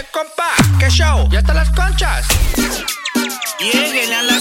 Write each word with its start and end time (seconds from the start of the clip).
Eh, 0.00 0.04
compa, 0.12 0.54
¿qué 0.78 0.88
show? 0.88 1.28
¿Ya 1.30 1.40
están 1.40 1.56
las 1.56 1.68
conchas? 1.72 2.26
Lleguen 3.58 4.12
a 4.14 4.22
las 4.22 4.39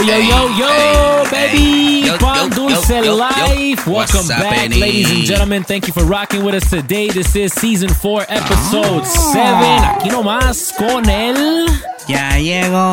Yo, 0.00 0.06
yo, 0.06 0.18
yo, 0.18 0.48
yo, 0.56 1.24
Hey, 1.30 2.02
baby! 2.08 2.18
Pan 2.18 2.48
Dulce 2.50 2.88
yo, 2.96 3.04
yo, 3.04 3.04
yo. 3.04 3.16
Life. 3.16 3.86
Welcome 3.86 4.28
back, 4.28 4.70
ladies 4.74 5.10
and 5.10 5.24
gentlemen. 5.24 5.62
Thank 5.62 5.86
you 5.86 5.92
for 5.92 6.04
rocking 6.04 6.42
with 6.42 6.54
us 6.54 6.68
today. 6.70 7.08
This 7.10 7.36
is 7.36 7.52
season 7.52 7.90
4, 7.92 8.24
episode 8.28 9.02
Ah. 9.04 9.98
7. 10.00 10.00
Aquí 10.00 10.08
nomás 10.08 10.72
con 10.76 11.08
el. 11.08 11.66
Ya 12.08 12.38
llegó. 12.38 12.92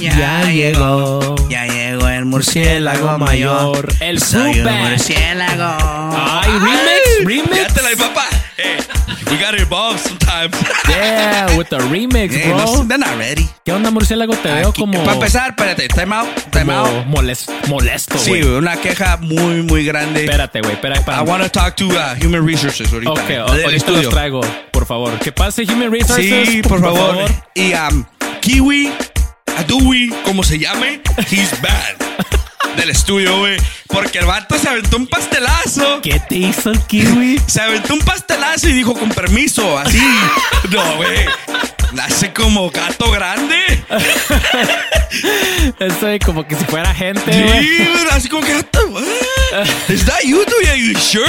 Ya, 0.00 0.16
Ya 0.16 0.44
llegó. 0.50 1.20
llegó. 1.20 1.48
Ya 1.48 1.66
llegó 1.66 2.08
el 2.08 2.24
murciélago 2.24 3.18
mayor. 3.18 3.88
El 4.00 4.20
Soy 4.20 4.60
un 4.60 4.64
Fruitbat. 4.64 4.90
murciélago. 4.90 5.76
Ay, 6.16 6.50
remix, 6.52 7.24
remix. 7.24 7.56
Ya 7.56 7.66
te 7.74 7.82
la 7.82 7.88
papá. 7.96 8.26
We 9.34 9.40
got 9.40 9.54
involved 9.58 9.98
sometimes. 9.98 10.54
Yeah, 10.88 11.56
with 11.58 11.68
the 11.68 11.78
remix, 11.78 12.32
Eh, 12.36 12.50
bro. 12.50 12.56
no, 12.58 12.84
they're 12.86 12.98
not 12.98 13.18
ready. 13.18 13.48
¿Qué 13.64 13.72
onda, 13.72 13.90
murciélago? 13.90 14.36
Te 14.36 14.48
veo 14.52 14.68
Aquí- 14.68 14.80
como. 14.80 15.02
Para 15.02 15.14
empezar, 15.14 15.48
espérate, 15.50 15.88
time 15.88 16.14
out, 16.14 16.28
time 16.52 16.66
como 16.66 16.78
out. 16.86 17.06
moles- 17.06 17.46
molesto, 17.66 18.16
Sí, 18.16 18.30
güey. 18.30 18.42
una 18.44 18.76
queja 18.76 19.16
muy, 19.16 19.62
muy 19.62 19.84
grande. 19.84 20.20
Espérate, 20.24 20.60
güey. 20.60 20.74
Espera. 20.74 21.00
I 21.20 21.24
want 21.28 21.42
to 21.42 21.50
talk 21.50 21.74
to 21.76 21.86
uh, 21.88 22.14
Human 22.24 22.46
Resources 22.46 22.92
ahorita. 22.92 23.10
Ok, 23.10 23.30
ahorita 23.30 23.62
los 23.66 23.74
estudio. 23.74 24.08
traigo, 24.10 24.40
por 24.70 24.86
favor. 24.86 25.18
Que 25.18 25.32
pase 25.32 25.64
Human 25.64 25.90
Resources. 25.90 26.48
Sí, 26.48 26.62
por 26.62 26.80
favor. 26.80 27.16
Y 27.56 27.72
um, 27.74 28.04
Kiwi, 28.40 28.92
Adui, 29.58 30.14
como 30.24 30.44
se 30.44 30.60
llame, 30.60 31.00
he's 31.28 31.50
bad. 31.60 31.96
Del 32.76 32.90
estudio, 32.90 33.38
güey. 33.38 33.56
Porque 33.86 34.18
el 34.18 34.26
vato 34.26 34.58
se 34.58 34.68
aventó 34.68 34.96
un 34.96 35.06
pastelazo. 35.06 36.00
¿Qué 36.02 36.20
te 36.20 36.36
hizo 36.36 36.70
el 36.70 36.80
kiwi? 36.80 37.40
Se 37.46 37.60
aventó 37.60 37.94
un 37.94 38.00
pastelazo 38.00 38.68
y 38.68 38.72
dijo 38.72 38.94
con 38.94 39.08
permiso, 39.10 39.78
así. 39.78 40.02
No, 40.70 40.96
güey. 40.96 41.26
Nace 41.92 42.32
como 42.32 42.70
gato 42.70 43.10
grande. 43.12 43.56
Eso 45.78 46.08
es 46.08 46.20
como 46.24 46.46
que 46.46 46.56
si 46.56 46.64
fuera 46.64 46.92
gente, 46.94 47.32
Sí, 47.32 47.42
güey. 47.42 48.06
así 48.10 48.28
como 48.28 48.42
gato. 48.46 48.80
Is 49.88 50.04
that 50.06 50.22
you, 50.24 50.44
dude? 50.44 50.68
Are 50.68 50.76
you 50.80 50.98
sure? 50.98 51.24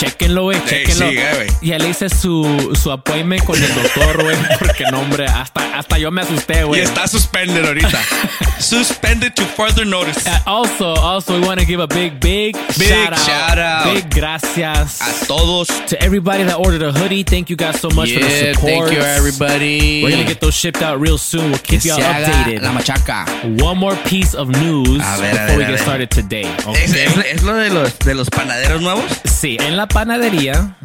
Chéquenlo, 0.00 0.42
güey, 0.44 0.58
Sí, 0.60 0.62
chéquenlo. 0.70 1.08
sí, 1.10 1.16
güey. 1.16 1.48
Ya 1.62 1.78
le 1.78 1.88
hice 1.90 2.08
su, 2.08 2.74
su 2.80 2.90
appointment 2.90 3.44
con 3.44 3.62
el 3.62 3.74
doctor, 3.74 4.22
güey. 4.22 4.36
Porque 4.58 4.84
no, 4.90 5.00
hombre, 5.00 5.26
hasta, 5.26 5.78
hasta 5.78 5.98
yo 5.98 6.10
me 6.10 6.22
asusté, 6.22 6.60
Y 6.60 6.62
güey. 6.64 6.80
está 6.80 7.06
suspended 7.06 7.64
ahorita. 7.66 8.00
Suspended 8.58 9.34
to 9.36 9.44
further 9.56 9.84
notice. 9.86 10.26
Uh, 10.26 10.38
Also, 10.46 10.94
also, 10.94 11.38
we 11.40 11.46
want 11.46 11.58
to 11.60 11.66
give 11.66 11.80
a 11.80 11.86
big, 11.86 12.20
big, 12.20 12.54
Big 12.78 12.88
shout, 12.88 13.12
out. 13.12 13.18
shout 13.20 13.58
out. 13.58 13.94
Big 13.94 14.10
gracias. 14.10 15.00
A 15.00 15.26
todos. 15.26 15.68
to 15.86 16.00
everybody 16.02 16.44
that 16.44 16.56
ordered 16.58 16.82
a 16.82 16.92
hoodie. 16.92 17.22
Thank 17.24 17.48
you 17.50 17.56
guys 17.56 17.80
so 17.80 17.88
much 17.90 18.12
for 18.12 18.20
the 18.20 18.52
support. 18.54 18.88
thank 18.90 18.92
you, 18.92 19.00
everybody. 19.02 20.02
We're 20.04 20.10
gonna 20.10 20.24
get 20.24 20.40
those 20.40 20.54
shipped 20.54 20.82
out 20.82 21.00
real 21.00 21.16
soon. 21.18 21.50
We'll 21.50 21.58
keep 21.60 21.84
y'all 21.84 21.98
updated. 22.00 22.62
La 22.62 22.72
machaca. 22.72 23.24
One 23.62 23.78
more 23.78 23.96
piece 24.04 24.34
of 24.34 24.48
news 24.48 24.98
ver, 24.98 25.30
before 25.32 25.46
ver, 25.46 25.56
we 25.58 25.64
get 25.64 25.80
started 25.80 26.10
today. 26.10 26.44
¿Es, 26.58 26.66
Okay? 26.66 26.84
es- 26.84 27.16
es 27.36 27.42
lo 27.42 27.54
de 27.54 27.70
los, 27.70 27.98
de 28.00 28.14
los 28.14 28.28
panaderos 28.30 28.80
nuevos? 28.82 29.04
Sí, 29.24 29.56
en 29.60 29.76
la 29.76 29.86
panadería 29.92 30.76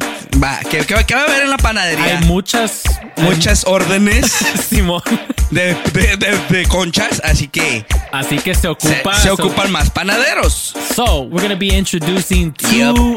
Va, 0.42 0.58
¿qué, 0.70 0.78
qué, 0.84 0.94
qué 1.06 1.14
va 1.14 1.22
a 1.22 1.24
haber 1.24 1.42
en 1.44 1.50
la 1.50 1.56
panadería? 1.56 2.18
hay 2.18 2.24
muchas, 2.26 2.82
Muchas 3.16 3.64
órdenes 3.66 4.26
Simón. 4.68 5.02
de, 5.50 5.74
de, 5.94 6.16
de, 6.18 6.38
de 6.50 6.66
conchas, 6.66 7.22
así 7.24 7.48
que 7.48 7.86
Así 8.18 8.38
que 8.38 8.54
se 8.54 8.68
ocupa. 8.68 9.14
se 9.20 9.30
ocupan 9.30 9.70
más 9.70 9.90
panaderos. 9.90 10.74
So, 10.94 11.22
we're 11.22 11.42
gonna 11.42 11.54
be 11.58 11.68
introducing 11.76 12.52
two 12.52 12.68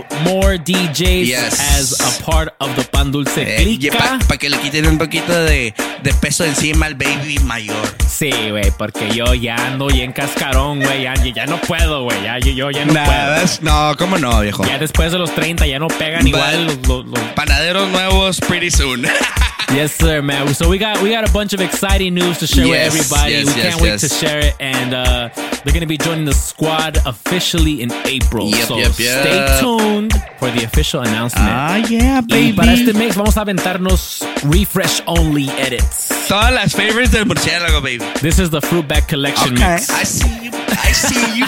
Yep. 0.10 0.22
more 0.26 0.58
DJs 0.60 1.28
Yes. 1.28 1.60
as 1.60 2.00
a 2.02 2.26
part 2.26 2.54
of 2.60 2.76
the 2.76 2.84
Pan 2.84 3.12
Dulce 3.12 3.42
Eh. 3.44 3.90
Para 4.28 4.38
que 4.38 4.50
le 4.50 4.58
quiten 4.60 4.86
un 4.88 4.98
poquito 4.98 5.34
de, 5.34 5.74
de 6.04 6.14
peso 6.16 6.44
encima 6.44 6.86
al 6.88 6.96
baby 6.96 7.40
mayor. 7.44 7.96
Sí, 8.10 8.30
güey, 8.50 8.72
porque 8.78 9.10
yo 9.12 9.34
ya 9.34 9.56
ando 9.56 9.88
bien 9.88 10.12
cascarón, 10.12 10.82
güey. 10.82 11.04
Ya, 11.04 11.14
ya 11.16 11.46
no 11.46 11.60
puedo, 11.62 12.04
güey. 12.04 12.22
Ya, 12.24 12.38
yo, 12.40 12.70
ya 12.72 12.84
no 12.86 12.94
Nada, 12.94 13.42
es- 13.42 13.62
no, 13.62 13.96
¿cómo 13.98 14.18
no, 14.18 14.42
viejo? 14.42 14.58
puedo. 14.60 14.70
Ya 14.72 14.78
después 14.80 15.12
de 15.12 15.18
los 15.20 15.34
30 15.34 15.66
ya 15.66 15.80
no 15.80 15.88
pegan 15.88 16.28
igual 16.28 16.66
los, 16.66 16.88
los- 16.88 17.06
los- 17.06 17.20
Panaderos 17.36 17.88
nuevos 17.90 18.40
pretty 18.42 18.70
soon. 18.72 19.06
Yes, 19.72 19.94
sir, 19.94 20.22
man. 20.22 20.54
So 20.56 20.68
we 20.70 20.78
got 20.80 21.02
we 21.04 21.12
got 21.12 21.30
a 21.30 21.32
bunch 21.32 21.54
of 21.54 21.62
exciting 21.62 22.16
news 22.16 22.40
to 22.40 22.48
share 22.48 22.66
Yes, 22.66 22.92
with 22.94 23.02
everybody. 23.12 23.32
yes, 23.34 23.46
we 23.56 23.62
yes, 23.62 23.70
can't 23.70 23.82
wait 23.82 24.00
to 24.00 24.10
share 24.10 24.40
it, 24.40 24.56
and 24.60 24.94
uh, 24.96 25.30
they're 25.64 25.74
gonna 25.74 25.86
be 25.86 25.98
joining 25.98 26.26
the 26.26 26.34
squad 26.34 26.98
officially 27.06 27.82
in 27.82 27.92
April. 28.06 28.48
Yep, 28.50 28.68
so 28.68 28.78
yep, 28.78 28.92
stay 28.94 29.58
tuned 29.62 30.12
for 30.40 30.50
the 30.52 30.64
official 30.64 31.02
announcement. 31.02 31.48
ah, 31.50 31.76
yeah, 31.88 32.22
y 32.28 32.52
para 32.54 32.74
este 32.74 32.94
mix 32.94 33.16
vamos 33.16 33.38
a 33.38 33.42
aventarnos 33.42 34.22
refresh 34.46 35.02
only 35.06 35.50
edits. 35.60 36.10
Todas 36.28 36.52
las 36.52 36.74
favorites 36.74 37.12
del 37.12 37.26
murciélago, 37.26 37.82
baby. 37.82 38.04
This 38.22 38.40
is 38.40 38.50
the 38.50 38.62
Fruitback 38.62 39.08
Collection 39.08 39.54
Okay, 39.54 39.74
mix. 39.76 39.90
I 39.92 40.04
see 40.04 40.46
you. 40.46 40.52
I 40.54 40.92
see 40.94 41.40
you. 41.40 41.46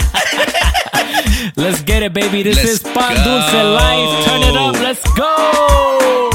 Let's 1.56 1.82
get 1.82 2.02
it, 2.04 2.12
baby. 2.12 2.42
This 2.44 2.56
Let's 2.56 2.68
is 2.70 2.82
Pan 2.82 3.16
go. 3.16 3.24
Dulce 3.24 3.52
Life. 3.52 4.24
Turn 4.26 4.42
it 4.42 4.56
up. 4.56 4.74
Let's 4.74 5.02
go. 5.14 6.31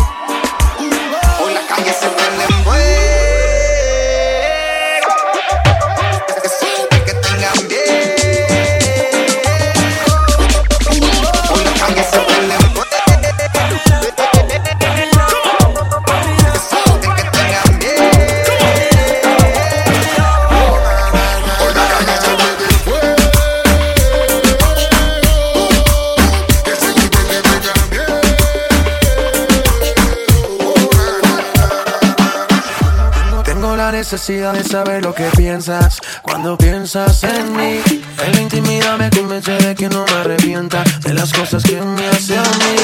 Necesidad 34.11 34.53
de 34.53 34.63
saber 34.63 35.03
lo 35.03 35.13
que 35.13 35.25
piensas 35.35 35.99
cuando 36.21 36.57
piensas 36.57 37.25
en 37.25 37.51
mí. 37.57 37.81
En 38.25 38.31
la 38.31 38.41
intimidad 38.41 38.97
me 38.97 39.09
convence 39.09 39.51
de 39.51 39.75
que 39.75 39.89
no 39.89 40.05
me 40.05 40.11
arrepienta 40.13 40.81
de 41.01 41.13
las 41.13 41.33
cosas 41.33 41.61
que 41.61 41.81
me 41.81 42.07
hace 42.07 42.37
a 42.37 42.41
mí. 42.41 42.75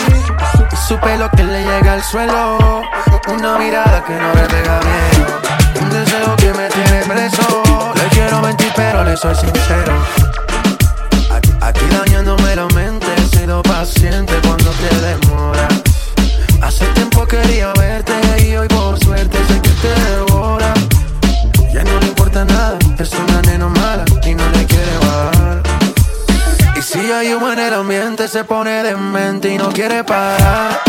Y 0.69 0.75
su 0.75 0.99
pelo 0.99 1.29
que 1.31 1.45
le 1.45 1.63
llega 1.63 1.93
al 1.93 2.03
suelo, 2.03 2.81
una 3.29 3.57
mirada 3.57 4.03
que 4.03 4.11
no 4.11 4.33
le 4.33 4.41
pega 4.49 4.79
bien. 4.81 5.83
Un 5.83 5.89
deseo 5.91 6.35
que 6.35 6.53
me 6.55 6.67
tiene 6.67 7.05
preso. 7.05 7.63
Le 7.95 8.07
quiero 8.09 8.41
mentir, 8.41 8.73
pero 8.75 9.05
le 9.05 9.15
soy 9.15 9.33
sincero. 9.33 9.93
Aquí, 11.61 11.85
dañándome 11.89 12.53
la 12.53 12.65
mente, 12.75 13.07
he 13.15 13.37
sido 13.37 13.63
paciente 13.63 14.33
cuando 14.45 14.71
te 14.71 14.93
demora. 14.99 15.69
Hace 16.61 16.85
tiempo 16.87 17.12
Y 27.03 27.05
si 27.05 27.11
hay 27.11 27.33
humo 27.33 27.51
en 27.51 27.59
el 27.59 27.73
ambiente 27.73 28.29
se 28.29 28.45
pone 28.45 28.81
demente 28.81 29.49
y 29.49 29.57
no 29.57 29.67
quiere 29.73 30.05
parar. 30.05 30.79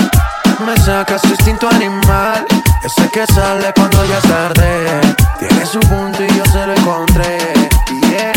Me 0.65 0.77
saca 0.77 1.19
su 1.19 1.27
instinto 1.27 1.69
animal, 1.69 2.47
ese 2.85 3.11
que 3.11 3.27
sale 3.27 3.73
cuando 3.75 4.05
ya 4.05 4.19
es 4.19 4.23
tarde. 4.23 5.01
Tiene 5.41 5.67
su 5.67 5.81
punto 5.81 6.23
y 6.23 6.29
yo 6.29 6.45
se 6.47 6.67
lo 6.69 6.73
encontré. 6.73 7.39
Yeah. 8.09 8.33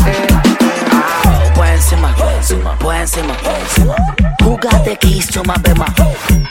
Encima, 1.72 2.16
por 2.16 2.28
encima, 2.32 2.76
por 2.80 2.96
encima, 2.96 3.36
the 4.84 4.98
keys 5.00 5.28
to 5.28 5.44
my 5.44 5.54
bema? 5.62 5.86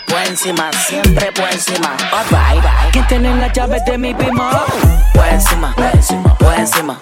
Por 0.07 0.21
encima, 0.29 0.71
siempre 0.87 1.33
por 1.33 1.51
encima. 1.51 1.97
Alright, 2.13 2.63
right. 2.63 2.93
¿Quién 2.93 3.07
tiene 3.09 3.35
las 3.35 3.53
llaves 3.53 3.85
de 3.85 3.99
mi 3.99 4.15
bima? 4.15 4.65
Por 5.13 5.27
encima, 5.27 5.75
por 5.75 5.87
encima, 5.87 6.39
por 6.39 6.55
encima, 6.55 7.01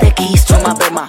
the 0.00 0.12
keys 0.16 0.44
to 0.44 0.54
my 0.66 0.74
bema? 0.74 1.08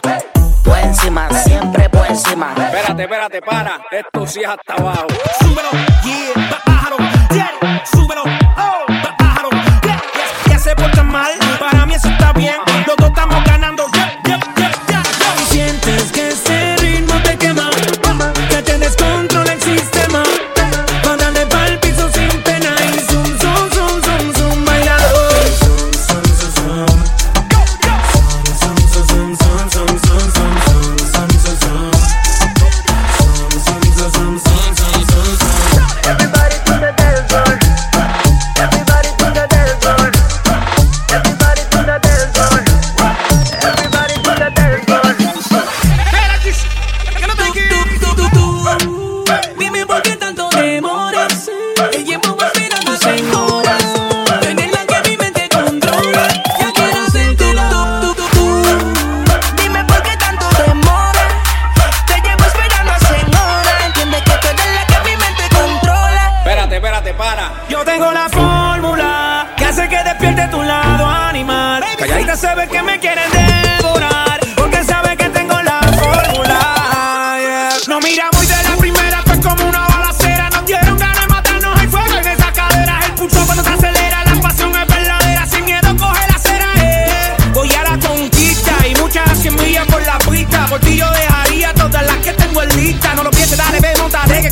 Por 0.64 0.78
encima, 0.78 1.30
siempre 1.30 1.90
por 1.90 2.06
encima. 2.08 2.54
Espérate, 2.58 3.04
espérate, 3.04 3.42
para. 3.42 3.82
Esto 3.92 4.28
sí 4.28 4.42
es 4.42 4.48
hasta 4.48 4.74
abajo. 4.76 5.08
Súbelo, 5.40 5.70
yeah, 6.04 6.62
bájalo, 6.66 6.98
yeah, 7.32 7.84
súbelo, 7.86 8.24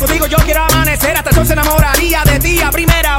contigo 0.02 0.26
yo 0.26 0.36
quiero 0.38 0.64
amanecer. 0.64 1.16
Hasta 1.16 1.30
entonces 1.30 1.52
enamoraría 1.52 2.22
de 2.24 2.38
ti 2.38 2.60
a 2.60 2.70
primera. 2.70 3.12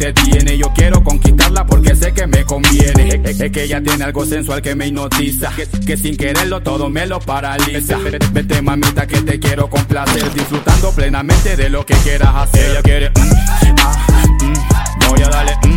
Usted 0.00 0.14
tiene 0.14 0.56
Yo 0.56 0.72
quiero 0.74 1.02
conquistarla 1.04 1.66
porque 1.66 1.94
sé 1.94 2.12
que 2.12 2.26
me 2.26 2.44
conviene 2.44 3.20
Es, 3.24 3.36
que 3.50 3.64
ella 3.64 3.82
tiene 3.82 4.04
algo 4.04 4.24
sensual 4.24 4.62
que 4.62 4.74
me 4.74 4.86
hipnotiza 4.86 5.52
Que, 5.86 5.96
sin 5.96 6.16
quererlo 6.16 6.60
todo 6.62 6.88
me 6.88 7.06
lo 7.06 7.20
paraliza 7.20 7.98
Vete 8.32 8.62
mamita 8.62 9.06
que 9.06 9.20
te 9.20 9.38
quiero 9.38 9.68
complacer 9.68 10.32
Disfrutando 10.32 10.90
plenamente 10.92 11.56
de 11.56 11.68
lo 11.68 11.84
que 11.84 11.94
quieras 11.94 12.34
hacer 12.34 12.70
Ella 12.70 12.82
quiere 12.82 13.10
mm, 13.10 13.76
ah, 13.80 14.06
mm, 14.42 15.08
Voy 15.08 15.22
a 15.22 15.28
darle 15.28 15.56
mm, 15.56 15.76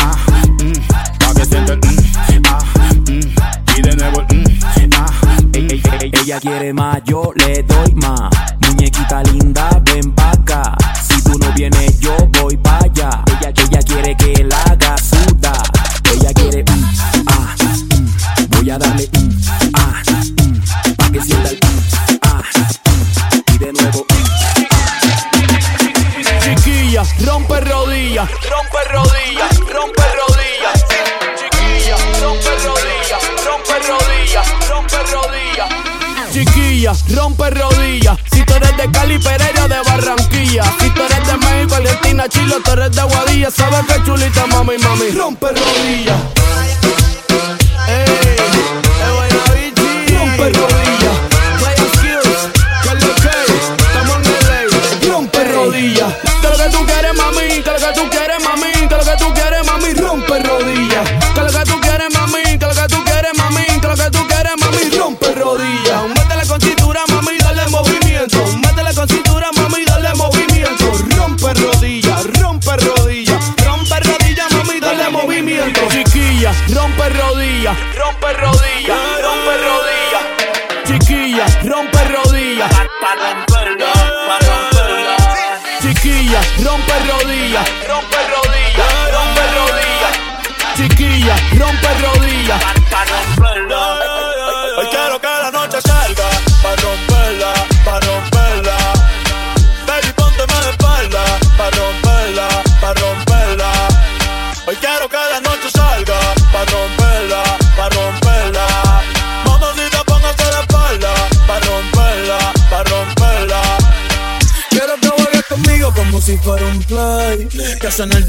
ah, 0.00 0.16
mm, 0.62 1.18
Pa' 1.18 1.34
que 1.34 1.44
sienta 1.44 1.72
el 1.72 1.78
mm, 1.78 2.42
ah, 2.48 2.58
mm, 3.08 3.78
Y 3.78 3.82
de 3.82 3.96
nuevo 3.96 4.22
el 4.28 4.36
mm, 4.36 4.90
ah, 4.96 5.06
Ey, 5.54 5.66
ey, 5.70 5.82
ey, 6.00 6.10
ella 6.22 6.40
quiere 6.40 6.72
más, 6.72 7.02
sabe 43.54 43.91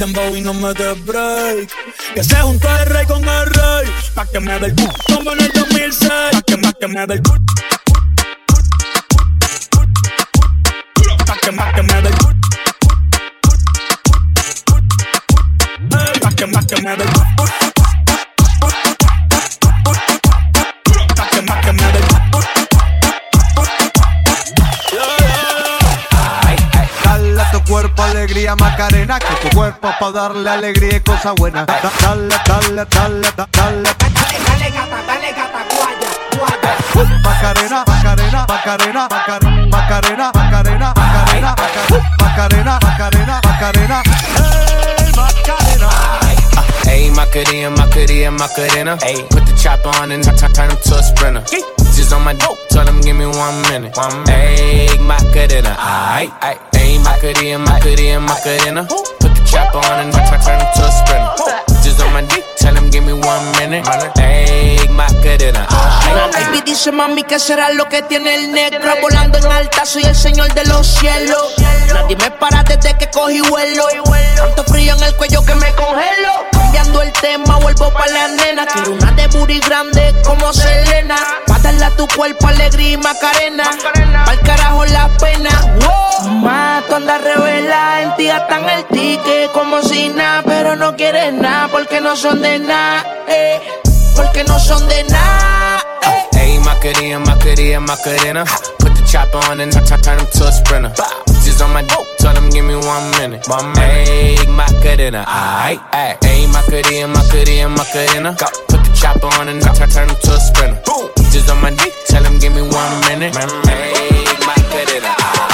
dembow 0.05 0.35
y 0.35 0.41
no 0.41 0.53
me 0.53 0.73
dé 0.73 0.93
break. 1.05 1.69
Que 2.13 2.23
se 2.23 2.35
junto 2.35 2.67
el 2.77 2.85
rey 2.87 3.05
con 3.05 3.23
el 3.23 3.45
rey. 3.45 3.87
Pa' 4.13 4.25
que 4.25 4.39
me 4.39 4.59
dé 4.59 4.67
el 4.67 4.75
como 5.07 5.31
en 5.31 5.41
el 5.41 5.51
2006. 5.53 6.09
Pa' 6.31 6.41
que, 6.41 6.57
pa' 6.57 6.73
que 6.73 6.87
me 6.87 7.07
dé 7.07 7.13
el 7.15 7.21
darle 30.29 30.49
alegría 30.49 30.97
y 30.97 30.99
cosas 31.01 31.33
buenas. 31.35 31.65
Da- 31.67 31.91
Dale, 32.01 32.35
dale, 32.47 32.85
dale, 32.89 33.27
da- 33.35 33.47
dale. 33.51 33.83
Dale 33.83 34.69
gata, 34.71 34.99
dale 35.07 35.31
gata, 35.33 35.65
guaya, 35.75 36.09
guaya. 36.39 36.71
Uh, 36.95 37.05
Macarena, 37.23 37.83
Macarena, 37.87 38.45
Macarena, 38.47 39.07
Macarena, 39.09 39.67
Macarena, 39.69 40.31
Macarena, 40.33 40.93
Macarena, 40.95 41.55
Macarena, 42.19 42.79
Macarena, 42.81 43.41
Macarena. 43.43 44.03
Hey, 44.05 45.11
Macarena. 45.15 45.89
Ayy, 46.87 47.09
Macarena, 47.11 47.69
Macarena, 47.69 48.31
Macarena. 48.31 48.97
Ayy, 49.01 49.27
put 49.29 49.45
the 49.45 49.53
chopper 49.61 49.89
on 50.01 50.11
and 50.11 50.23
t- 50.23 50.31
turn 50.53 50.69
him 50.69 50.77
to 50.77 50.95
a 50.95 51.03
sprinter. 51.03 51.43
Just 51.95 52.13
on 52.13 52.23
my 52.23 52.33
dope, 52.33 52.57
tell 52.69 52.87
him 52.87 53.01
give 53.01 53.15
me 53.15 53.25
one 53.25 53.61
minute. 53.69 53.95
One 53.97 54.23
Ayy, 54.25 54.97
Macarena, 54.99 55.75
aight, 55.77 56.31
aight. 56.41 56.59
Ayy, 56.73 56.99
Macarena, 57.03 57.59
Macarena, 57.59 58.19
Macarena. 58.19 58.87
Chopper 59.53 59.77
on 59.77 59.99
and 60.01 60.11
t- 60.11 60.19
turn 60.43 60.59
a. 60.59 60.67
Just 61.83 62.01
on 62.01 62.11
my 62.11 62.21
dick, 62.21 62.43
tell 62.57 62.75
him 62.75 62.89
give 62.89 63.03
me 63.05 63.13
one 63.13 63.45
minute. 63.57 63.85
Aight. 63.85 64.73
Baby 66.33 66.61
dice 66.65 66.91
mami 66.91 67.23
que 67.23 67.39
será 67.39 67.71
lo 67.71 67.89
que 67.89 68.01
tiene 68.03 68.35
el 68.35 68.51
negro 68.51 68.93
Volando 69.01 69.37
en 69.37 69.51
alta 69.51 69.85
soy 69.85 70.03
el 70.03 70.15
señor 70.15 70.53
de 70.53 70.65
los 70.65 70.85
cielos 70.85 71.55
Nadie 71.93 72.15
me 72.15 72.29
para 72.31 72.63
desde 72.63 72.95
que 72.97 73.09
cogí 73.09 73.41
vuelo 73.41 73.85
Tanto 74.35 74.63
frío 74.65 74.95
en 74.95 75.03
el 75.03 75.15
cuello 75.15 75.43
que 75.45 75.55
me 75.55 75.73
congelo 75.73 76.53
Cambiando 76.73 77.01
el 77.03 77.11
tema, 77.13 77.57
vuelvo 77.59 77.93
pa' 77.93 78.07
la 78.07 78.27
nena. 78.29 78.65
Quiero 78.65 78.93
una 78.93 79.11
de 79.11 79.27
booty 79.27 79.59
grande 79.59 80.11
como 80.25 80.51
Selena. 80.51 81.15
Tu 81.91 82.07
cuerpo 82.07 82.47
alegría 82.47 82.91
y 82.91 82.97
macarena. 82.97 83.69
Pa'l 84.25 84.39
carajo 84.39 84.83
la 84.85 85.09
pena. 85.19 85.49
Wow. 85.81 86.31
Mato 86.39 86.95
anda 86.95 87.17
revela, 87.19 88.01
en 88.01 88.15
ti 88.15 88.25
gastan 88.25 88.67
el 88.67 88.83
ticket 88.85 89.51
como 89.51 89.81
si 89.81 90.09
nada. 90.09 90.41
Pero 90.43 90.75
no 90.75 90.95
quieres 90.95 91.33
nada 91.33 91.67
porque 91.71 92.01
no 92.01 92.15
son 92.15 92.41
de 92.41 92.59
nada. 92.59 93.05
Eh. 93.27 93.61
Porque 94.15 94.43
no 94.43 94.59
son 94.59 94.87
de 94.87 95.03
nada. 95.03 95.83
Ayy, 96.33 96.59
Macarena, 96.59 97.19
Macarena, 97.19 97.79
Macarena. 97.79 98.45
Put 98.79 98.95
the 98.95 99.03
chopper 99.05 99.37
on 99.49 99.61
and 99.61 99.71
turn, 99.71 100.01
turn 100.01 100.19
him 100.19 100.27
to 100.33 100.47
a 100.47 100.51
sprinter. 100.51 100.91
Just 101.43 101.61
on 101.61 101.73
my 101.73 101.83
dope, 101.83 102.07
tell 102.17 102.35
him 102.35 102.49
give 102.49 102.65
me 102.65 102.75
one 102.75 103.11
minute. 103.11 103.47
One 103.47 103.71
minute. 103.73 104.09
Ayy, 104.09 104.47
Macarena, 104.47 105.25
aight. 105.27 105.79
Ayy, 105.91 106.47
Macarena, 106.51 107.07
Macarena, 107.07 107.69
Macarena. 107.69 108.35
Put 108.67 108.83
the 108.83 108.91
chopper 108.99 109.27
on 109.39 109.49
and 109.49 109.61
turn, 109.61 109.89
turn 109.89 110.09
him 110.09 110.17
to 110.23 110.33
a 110.33 110.39
sprinter. 110.39 111.22
Just 111.33 111.49
on 111.49 111.59
my 111.63 111.71
dick, 111.71 111.91
tell 112.05 112.23
him 112.23 112.37
give 112.37 112.53
me 112.53 112.61
one 112.61 112.99
minute. 113.07 113.33
Ayy, 113.33 114.23
Macarena, 114.45 115.15
aight. 115.17 115.23
Calma, 115.25 115.52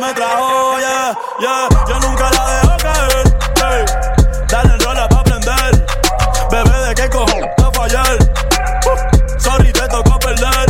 me 0.00 0.14
trajo, 0.14 0.78
yeah, 0.78 1.14
yeah. 1.40 1.68
Yo 1.88 2.00
nunca 2.00 2.30
la 2.30 2.44
dejo 2.50 2.76
caer, 2.78 3.24
hey. 3.56 3.84
Dale 4.48 4.76
rola 4.78 5.08
pa' 5.08 5.20
aprender. 5.20 5.86
Bebé, 6.50 6.78
¿de 6.88 6.94
qué 6.94 7.08
cojones 7.10 7.50
a 7.58 7.70
fallar? 7.70 8.18
Sorry, 9.38 9.72
te 9.72 9.88
tocó 9.88 10.18
perder. 10.18 10.69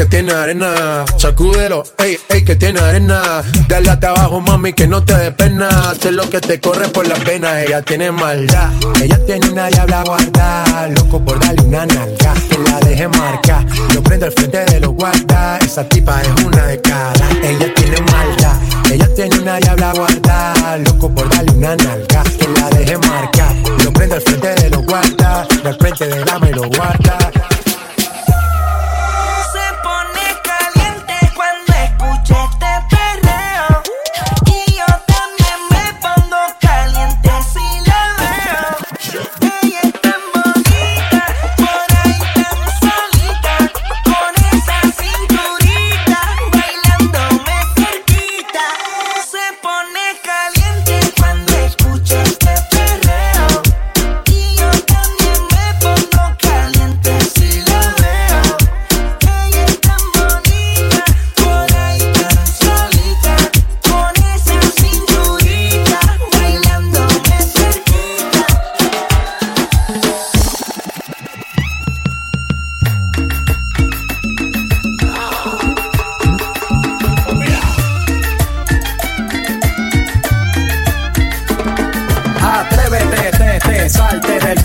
Que 0.00 0.06
tiene 0.06 0.32
arena. 0.32 1.04
Sacúdelo, 1.18 1.84
ey, 1.98 2.16
ey, 2.30 2.42
que 2.42 2.56
tiene 2.56 2.80
arena. 2.80 3.42
Dale 3.68 3.90
hasta 3.90 4.08
abajo, 4.08 4.40
mami, 4.40 4.72
que 4.72 4.86
no 4.86 5.04
te 5.04 5.14
dé 5.14 5.30
pena. 5.30 5.68
Hacer 5.90 6.14
lo 6.14 6.30
que 6.30 6.40
te 6.40 6.58
corre 6.58 6.88
por 6.88 7.06
la 7.06 7.16
pena. 7.16 7.60
Ella 7.60 7.82
tiene 7.82 8.10
maldad. 8.10 8.70
Ella 9.02 9.18
tiene 9.26 9.50
una 9.50 9.66
diabla 9.66 10.02
guarda. 10.04 10.88
Loco 10.96 11.22
por 11.22 11.38
darle 11.38 11.62
una 11.64 11.84
nalga. 11.84 12.32
Que 12.48 12.58
la 12.64 12.80
deje 12.80 13.08
marcar. 13.08 13.66
Lo 13.94 14.02
prendo 14.02 14.24
al 14.24 14.32
frente 14.32 14.64
de 14.64 14.80
los 14.80 14.92
guardas. 14.92 15.62
Esa 15.64 15.84
tipa 15.84 16.22
es 16.22 16.44
una 16.44 16.64
de 16.64 16.80
cada. 16.80 17.28
Ella 17.42 17.74
tiene 17.74 18.00
maldad. 18.00 18.56
Ella 18.90 19.14
tiene 19.14 19.38
una 19.38 19.58
diabla 19.58 19.92
guarda. 19.92 20.78
Loco 20.78 21.14
por 21.14 21.28
darle 21.28 21.52
una 21.52 21.76
nalga. 21.76 22.22
Que 22.38 22.48
la 22.58 22.70
deje 22.70 22.96
marcar. 22.96 23.54
Lo 23.84 23.92
prendo 23.92 24.14
al 24.14 24.22
frente 24.22 24.48
de 24.62 24.70
los 24.70 24.82
guardas. 24.86 25.46
Al 25.62 25.76
frente 25.76 26.06
de 26.06 26.24
la 26.24 26.38
me 26.38 26.52
lo 26.52 26.62
guarda. 26.68 27.18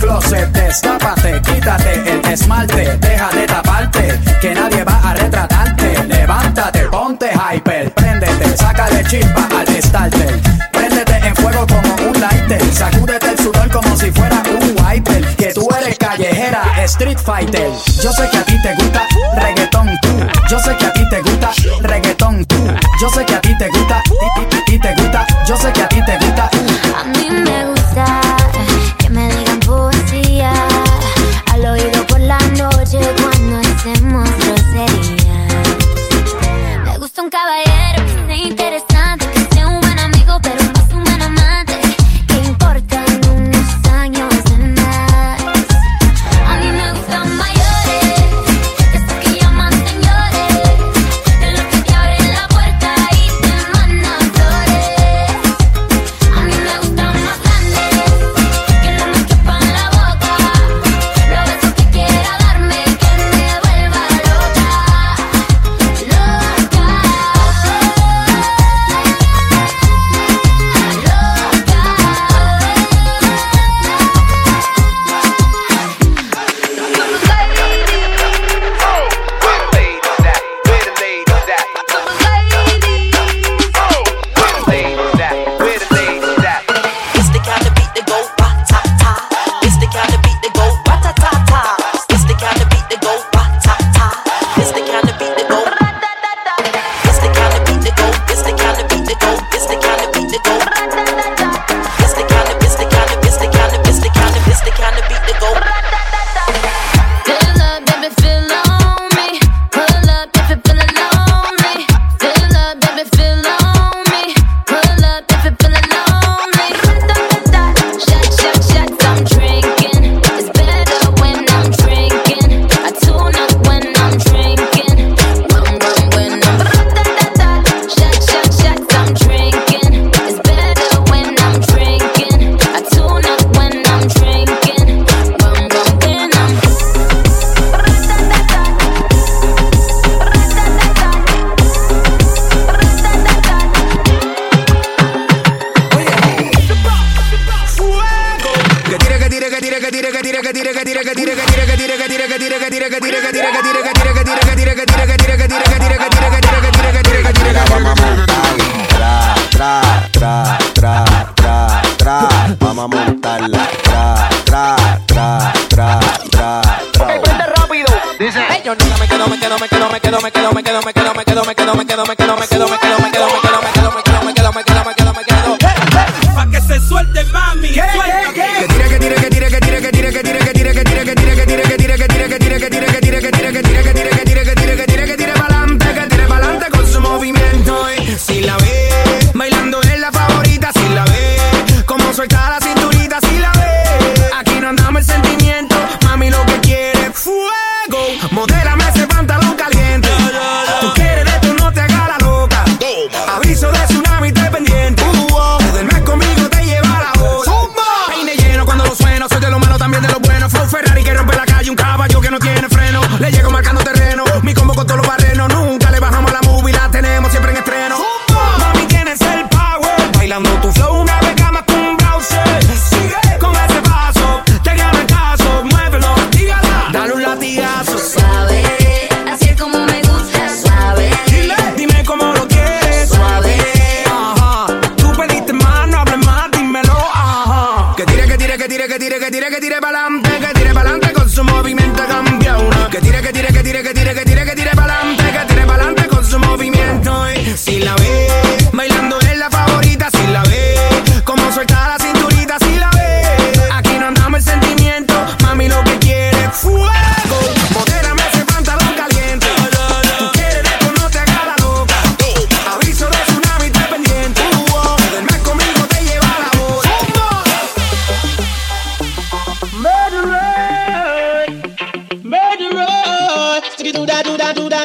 Closet, 0.06 0.48
destápate, 0.52 1.40
quítate 1.42 1.94
el 2.10 2.24
esmalte, 2.32 2.96
deja 2.98 3.28
de 3.30 3.46
taparte, 3.46 4.20
que 4.40 4.54
nadie 4.54 4.84
va 4.84 5.00
a 5.02 5.14
retratarte. 5.14 6.04
Levántate, 6.06 6.80
ponte 6.88 7.30
hyper, 7.34 7.92
préndete, 7.92 8.56
sácale 8.56 9.04
chispa 9.04 9.48
al 9.58 9.82
starter. 9.82 10.40
Préndete 10.72 11.16
en 11.26 11.34
fuego 11.34 11.66
como 11.66 12.08
un 12.08 12.20
lighter, 12.20 12.62
sacúdete 12.72 13.30
el 13.30 13.38
sudor 13.38 13.68
como 13.70 13.96
si 13.96 14.10
fuera 14.12 14.42
un 14.60 14.76
wiper. 14.84 15.24
Que 15.36 15.52
tú 15.52 15.68
eres 15.80 15.98
callejera, 15.98 16.62
street 16.84 17.18
fighter. 17.18 17.70
Yo 18.02 18.12
sé 18.12 18.28
que 18.30 18.38
a 18.38 18.44
ti 18.44 18.62
te 18.62 18.74
gusta 18.74 19.02
reggaetón 19.34 19.88
tú, 20.02 20.08
yo 20.48 20.58
sé 20.60 20.76
que 20.76 20.86
a 20.86 20.92
ti 20.92 21.08
te 21.10 21.20
gusta 21.20 21.50
reggaetón 21.80 22.44
tú, 22.46 22.56
yo 23.00 23.10
sé 23.10 23.24
que 23.24 23.34
a 23.34 23.40
ti 23.40 23.58
te 23.58 23.68
gusta, 23.68 24.02
ti, 24.02 24.46
ti, 24.50 24.58
ti 24.66 24.78
te 24.78 24.94
gusta, 24.94 25.26
yo 25.46 25.56
sé 25.56 25.72
que 25.72 25.82
a 25.82 25.88
ti 25.88 26.00
te 26.04 26.12
gusta. 26.18 26.25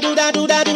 do 0.01 0.15
da 0.15 0.31
do 0.31 0.47
da 0.47 0.63
do 0.63 0.70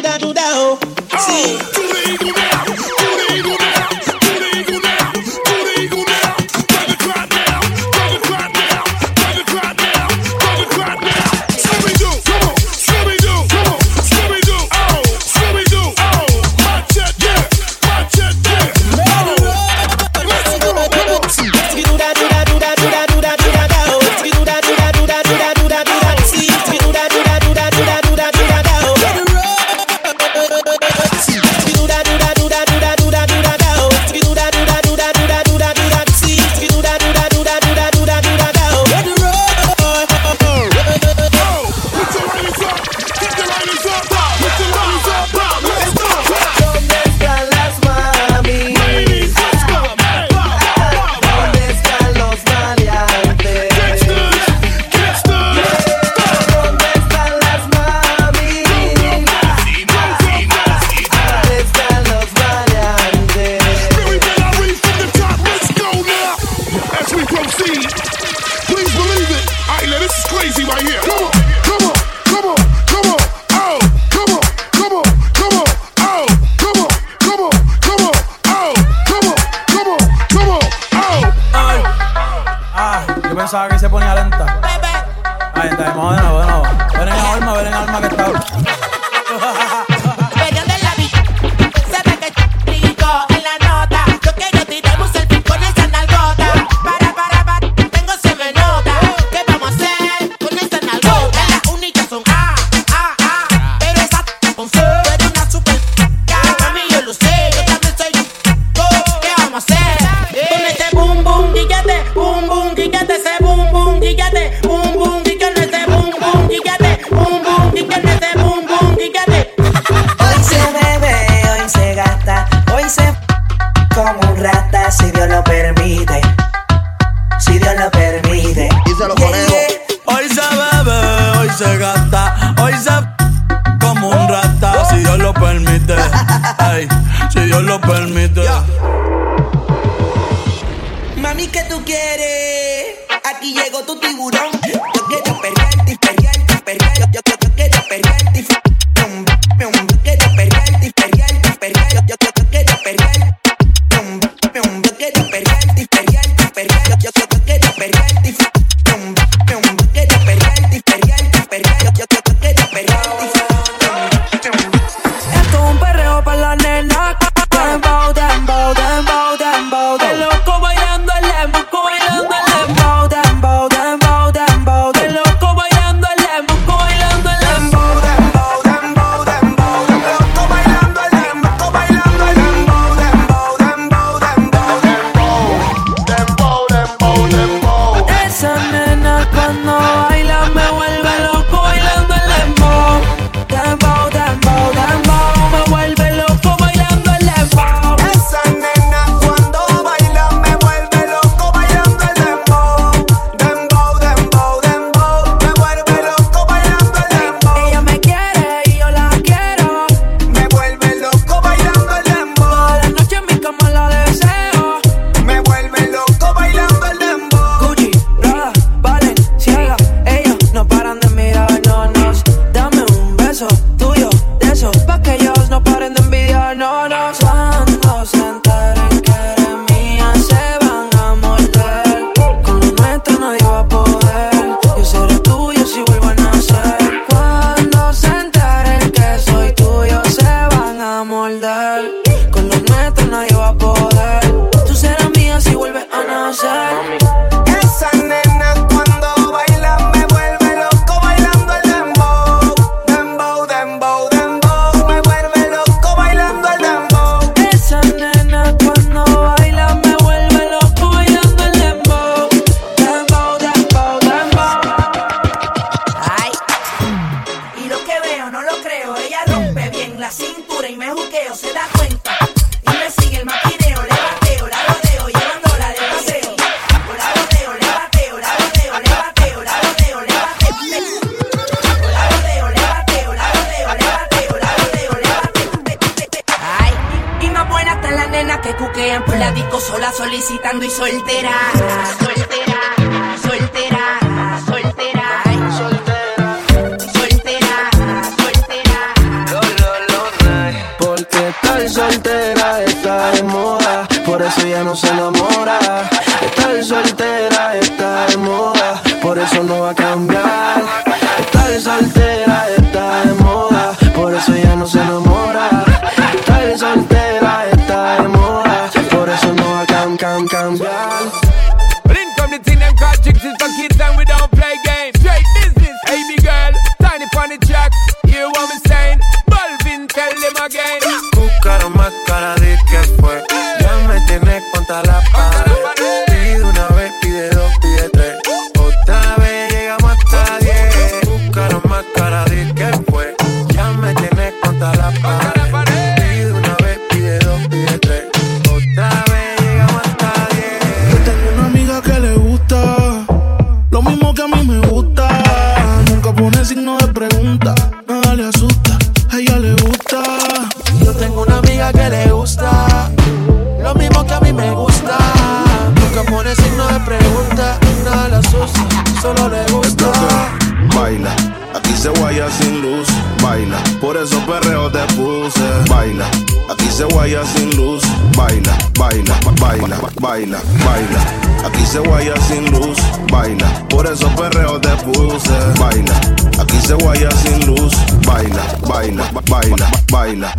pero 384.45 384.60
te 384.60 384.69
puse. 384.84 385.34
Baila, 385.60 385.95
aquí 386.39 386.60
se 386.62 386.73
guaya 386.75 387.10
sin 387.12 387.45
luz. 387.47 387.73
Baila, 388.05 388.43
baila, 388.67 389.03
baila, 389.29 389.71
baila. 389.91 390.36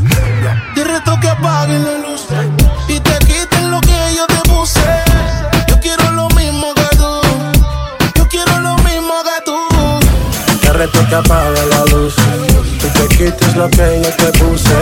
Te 0.75 0.85
reto 0.85 1.19
que 1.21 1.29
apaguen 1.29 1.85
la 1.85 1.99
luz 1.99 2.27
y 2.88 3.01
te 3.01 3.19
quiten 3.27 3.71
lo 3.71 3.81
que 3.81 4.14
yo 4.16 4.27
te 4.27 4.49
puse. 4.49 4.81
Yo 5.69 5.81
quiero 5.81 6.11
lo 6.12 6.29
mismo 6.31 6.73
que 6.75 6.97
tú. 6.97 7.21
Yo 8.14 8.29
quiero 8.29 8.61
lo 8.61 8.77
mismo 8.79 9.14
que 9.25 9.45
tú. 9.45 9.59
Te 10.61 10.73
reto 10.73 11.01
que 11.09 11.14
apaguen 11.14 11.71
la 11.71 11.85
luz 11.87 12.14
y 12.85 12.88
te 12.99 13.09
quites 13.09 13.57
lo 13.57 13.69
que 13.71 14.03
yo 14.05 14.11
te 14.16 14.38
puse. 14.38 14.77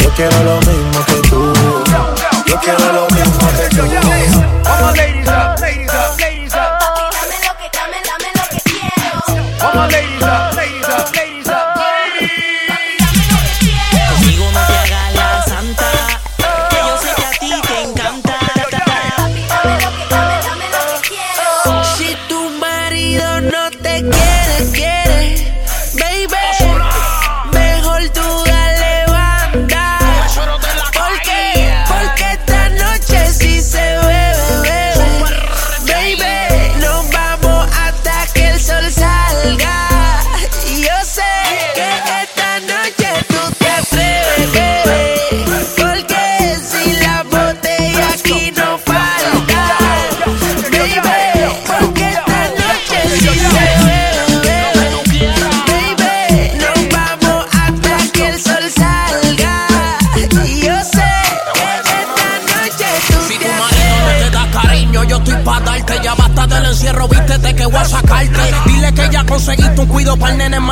Yo 0.00 0.10
quiero 0.16 0.42
lo 0.44 0.56
mismo 0.60 1.04
que 1.06 1.28
tú. 1.28 1.52
Yo 2.46 2.56
quiero 2.60 2.92
lo 2.92 3.06
mismo 3.14 3.48
que 3.58 3.76
tú. 3.76 5.47
laser. 9.86 10.47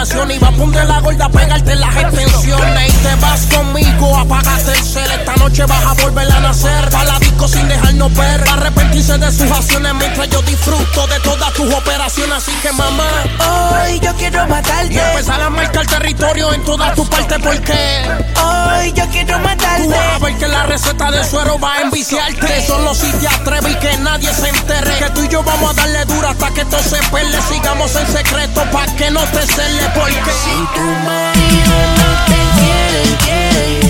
Y 0.09 0.38
va 0.38 0.49
a 0.49 0.53
poner 0.53 0.87
la 0.87 1.01
gorda, 1.01 1.29
pegarte 1.29 1.75
las 1.75 1.97
extensiones. 1.97 2.95
Y 2.95 2.97
te 2.99 3.14
vas 3.16 3.47
conmigo, 3.47 4.16
apagaste 4.16 4.73
el 4.73 4.79
cel. 4.79 5.16
Noche 5.47 5.65
vas 5.67 5.85
a 5.87 5.95
volver 6.03 6.29
a 6.33 6.41
nacer. 6.41 6.91
Pa' 6.91 7.05
la 7.05 7.21
disco 7.21 7.47
sin 7.47 7.69
dejarnos 7.69 8.13
ver. 8.15 8.45
Va 8.49 8.51
a 8.51 8.55
arrepentirse 8.55 9.17
de 9.17 9.31
sus 9.31 9.49
acciones 9.49 9.95
mientras 9.95 10.29
yo 10.29 10.43
disfruto 10.43 11.07
de 11.07 11.21
todas 11.21 11.53
tus 11.53 11.73
operaciones. 11.73 12.39
Así 12.39 12.51
que 12.63 12.73
mamá, 12.73 13.07
Hoy 13.39 14.01
yo 14.01 14.13
quiero 14.17 14.45
matarte. 14.49 14.93
y 14.93 14.99
empezar 14.99 15.41
a 15.41 15.49
marcar 15.49 15.87
territorio 15.87 16.53
en 16.53 16.65
todas 16.65 16.97
tus 16.97 17.09
partes 17.09 17.39
porque 17.41 18.03
Hoy 18.43 18.93
yo 18.93 19.09
quiero 19.13 19.37
Tú 19.39 19.45
matarte. 19.45 19.87
vas 19.87 20.15
a 20.17 20.19
ver 20.19 20.35
que 20.37 20.49
la 20.49 20.63
receta 20.65 21.11
de 21.13 21.23
suero 21.25 21.61
va 21.61 21.75
a 21.75 21.81
enviciarte. 21.83 22.67
Solo 22.67 22.93
si 22.93 23.09
te 23.13 23.29
atreves 23.29 23.71
y 23.71 23.77
que 23.77 23.97
nadie 23.99 24.35
se 24.35 24.49
enterre. 24.49 24.99
Que 24.99 25.11
tú 25.11 25.23
y 25.23 25.29
yo 25.29 25.45
vamos 25.45 25.71
a 25.71 25.75
darle 25.75 26.05
dura 26.07 26.31
hasta 26.31 26.51
que 26.51 26.65
todo 26.65 26.83
se 26.83 26.97
perle. 27.13 27.39
Sigamos 27.43 27.95
en 27.95 28.07
secreto 28.09 28.65
pa' 28.73 28.87
que 28.97 29.13
no 29.13 29.21
te 29.21 29.47
cele. 29.47 29.89
Porque 29.95 30.33
si 30.43 30.57
tu 30.75 30.87
marido 31.07 31.77
no 31.99 32.25
te 32.27 32.41
quiere, 32.59 33.17
quiere, 33.23 33.86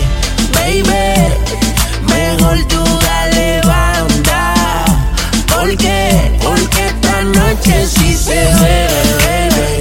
baby, 2.46 2.84
dale 3.00 3.60
banda. 3.62 4.54
¿Por 5.48 5.76
qué? 5.76 6.32
Porque 6.42 6.86
esta 6.86 7.22
noche 7.22 7.86
sí 7.86 8.16
se 8.16 8.40
bebe, 8.62 9.80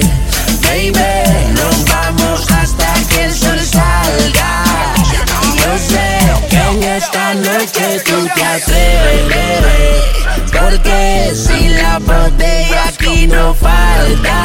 baby. 0.62 1.52
Nos 1.54 1.84
vamos 1.84 2.50
hasta 2.50 2.92
que 3.08 3.24
el 3.24 3.34
sol 3.34 3.60
salga. 3.60 4.64
Y 5.42 5.58
yo 5.58 5.72
sé 5.90 6.08
que 6.50 6.56
en 6.56 6.82
esta 6.82 7.34
noche 7.34 8.00
tú 8.04 8.28
te 8.34 8.44
atreves, 8.44 9.28
bebé. 9.28 9.86
Porque 10.52 11.32
si 11.34 11.68
la 11.68 11.98
botella 12.00 12.88
aquí 12.88 13.26
no 13.26 13.54
falta, 13.54 14.38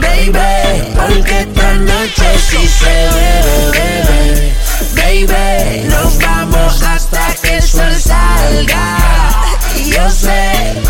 baby. 0.00 0.94
Porque 0.96 1.40
esta 1.40 1.74
noche 1.74 2.28
sí 2.48 2.66
se 2.66 2.94
bebe, 3.14 3.70
bebé. 3.72 4.54
Baby, 5.10 5.88
nos 5.88 6.18
vamos 6.18 6.82
hasta 6.82 7.34
que 7.42 7.56
el 7.56 7.62
sol 7.64 7.92
salga. 7.96 8.96
Y 9.76 9.90
yo 9.90 10.08
sé. 10.08 10.80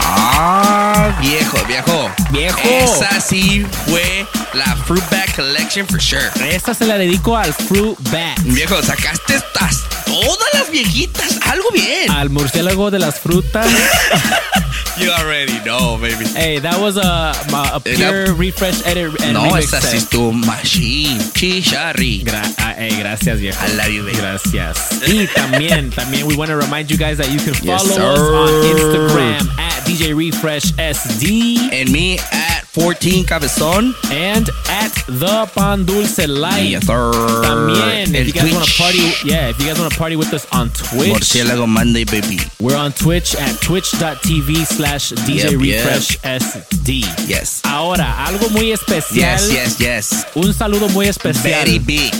Ah, 0.00 1.14
viejo, 1.20 1.58
viejo. 1.68 2.10
Viejo. 2.30 2.58
Esa 2.64 3.20
sí 3.20 3.66
fue 3.84 4.26
la 4.54 4.74
Fruitback 4.86 5.36
Collection 5.36 5.86
for 5.86 6.00
sure. 6.00 6.30
Esta 6.48 6.72
se 6.72 6.86
la 6.86 6.96
dedico 6.96 7.36
al 7.36 7.52
Fruit 7.52 7.98
Bat. 8.10 8.38
Viejo, 8.44 8.82
sacaste 8.82 9.34
estas 9.34 9.82
todas 10.06 10.54
las 10.54 10.70
viejitas. 10.70 11.38
Algo 11.50 11.68
bien. 11.70 12.10
Al 12.10 12.30
murciélago 12.30 12.90
de 12.90 12.98
las 12.98 13.20
frutas. 13.20 13.66
You 15.00 15.10
already 15.10 15.52
know, 15.64 15.98
baby. 16.00 16.24
hey, 16.24 16.58
that 16.60 16.80
was 16.80 16.96
a, 16.96 17.02
a 17.02 17.82
Eh, 17.84 17.96
pure 17.96 18.34
refresh 18.34 18.84
edit. 18.86 19.20
and 19.22 19.34
No, 19.34 19.54
esa 19.56 19.78
sí 19.80 19.98
estuvo 19.98 20.32
machine. 20.32 21.18
Chicharri. 21.34 22.24
Gra- 22.24 22.42
ah, 22.58 22.74
hey, 22.76 22.96
gracias, 22.98 23.38
viejo. 23.38 23.58
I 23.62 23.74
love 23.76 23.90
you, 23.92 24.04
baby. 24.04 24.16
Gracias. 24.16 25.02
Y 25.06 25.26
también, 25.34 25.90
también, 25.94 26.24
we 26.26 26.34
want 26.36 26.48
to 26.50 26.56
remind 26.56 26.90
you 26.90 26.96
guys 26.96 27.18
that 27.18 27.30
you 27.30 27.38
can 27.38 27.54
Yes, 27.62 27.82
follow 27.86 28.12
us 28.12 28.18
on. 28.20 28.48
Instagram 28.76 29.58
at 29.58 29.84
DJ 29.84 30.14
Refresh 30.16 30.72
SD 30.72 31.72
And 31.72 31.92
me 31.92 32.18
at 32.32 32.55
14 32.76 33.24
Cabezón. 33.24 33.94
and 34.12 34.50
at 34.68 34.92
the 35.08 35.48
Pan 35.54 35.86
Dulce 35.86 36.26
Light. 36.28 36.76
Yes. 36.76 36.84
También, 36.84 38.14
if 38.14 38.20
El 38.20 38.26
you 38.26 38.32
guys 38.34 38.52
want 38.52 38.64
to 38.66 38.76
party, 38.76 39.12
yeah, 39.24 39.48
if 39.48 39.58
you 39.58 39.66
guys 39.66 39.78
want 39.78 39.90
to 39.90 39.98
party 39.98 40.14
with 40.16 40.32
us 40.34 40.46
on 40.52 40.68
Twitch, 40.70 41.08
Murciélago 41.12 41.66
Monday, 41.66 42.04
baby. 42.04 42.38
we're 42.60 42.76
on 42.76 42.92
Twitch 42.92 43.34
at 43.36 43.58
twitch.tv 43.62 44.66
slash 44.66 45.12
DJ 45.24 45.52
Yep, 45.52 45.52
yep. 45.52 45.86
Refresh 45.86 46.18
SD. 46.20 47.00
Yes. 47.26 47.62
Ahora, 47.64 48.26
algo 48.26 48.50
muy 48.50 48.72
especial. 48.72 49.16
Yes, 49.16 49.50
yes, 49.50 49.80
yes. 49.80 50.26
Un 50.34 50.52
saludo 50.52 50.90
muy 50.90 51.06
especial. 51.08 51.64
Very 51.64 51.78
big. 51.78 52.12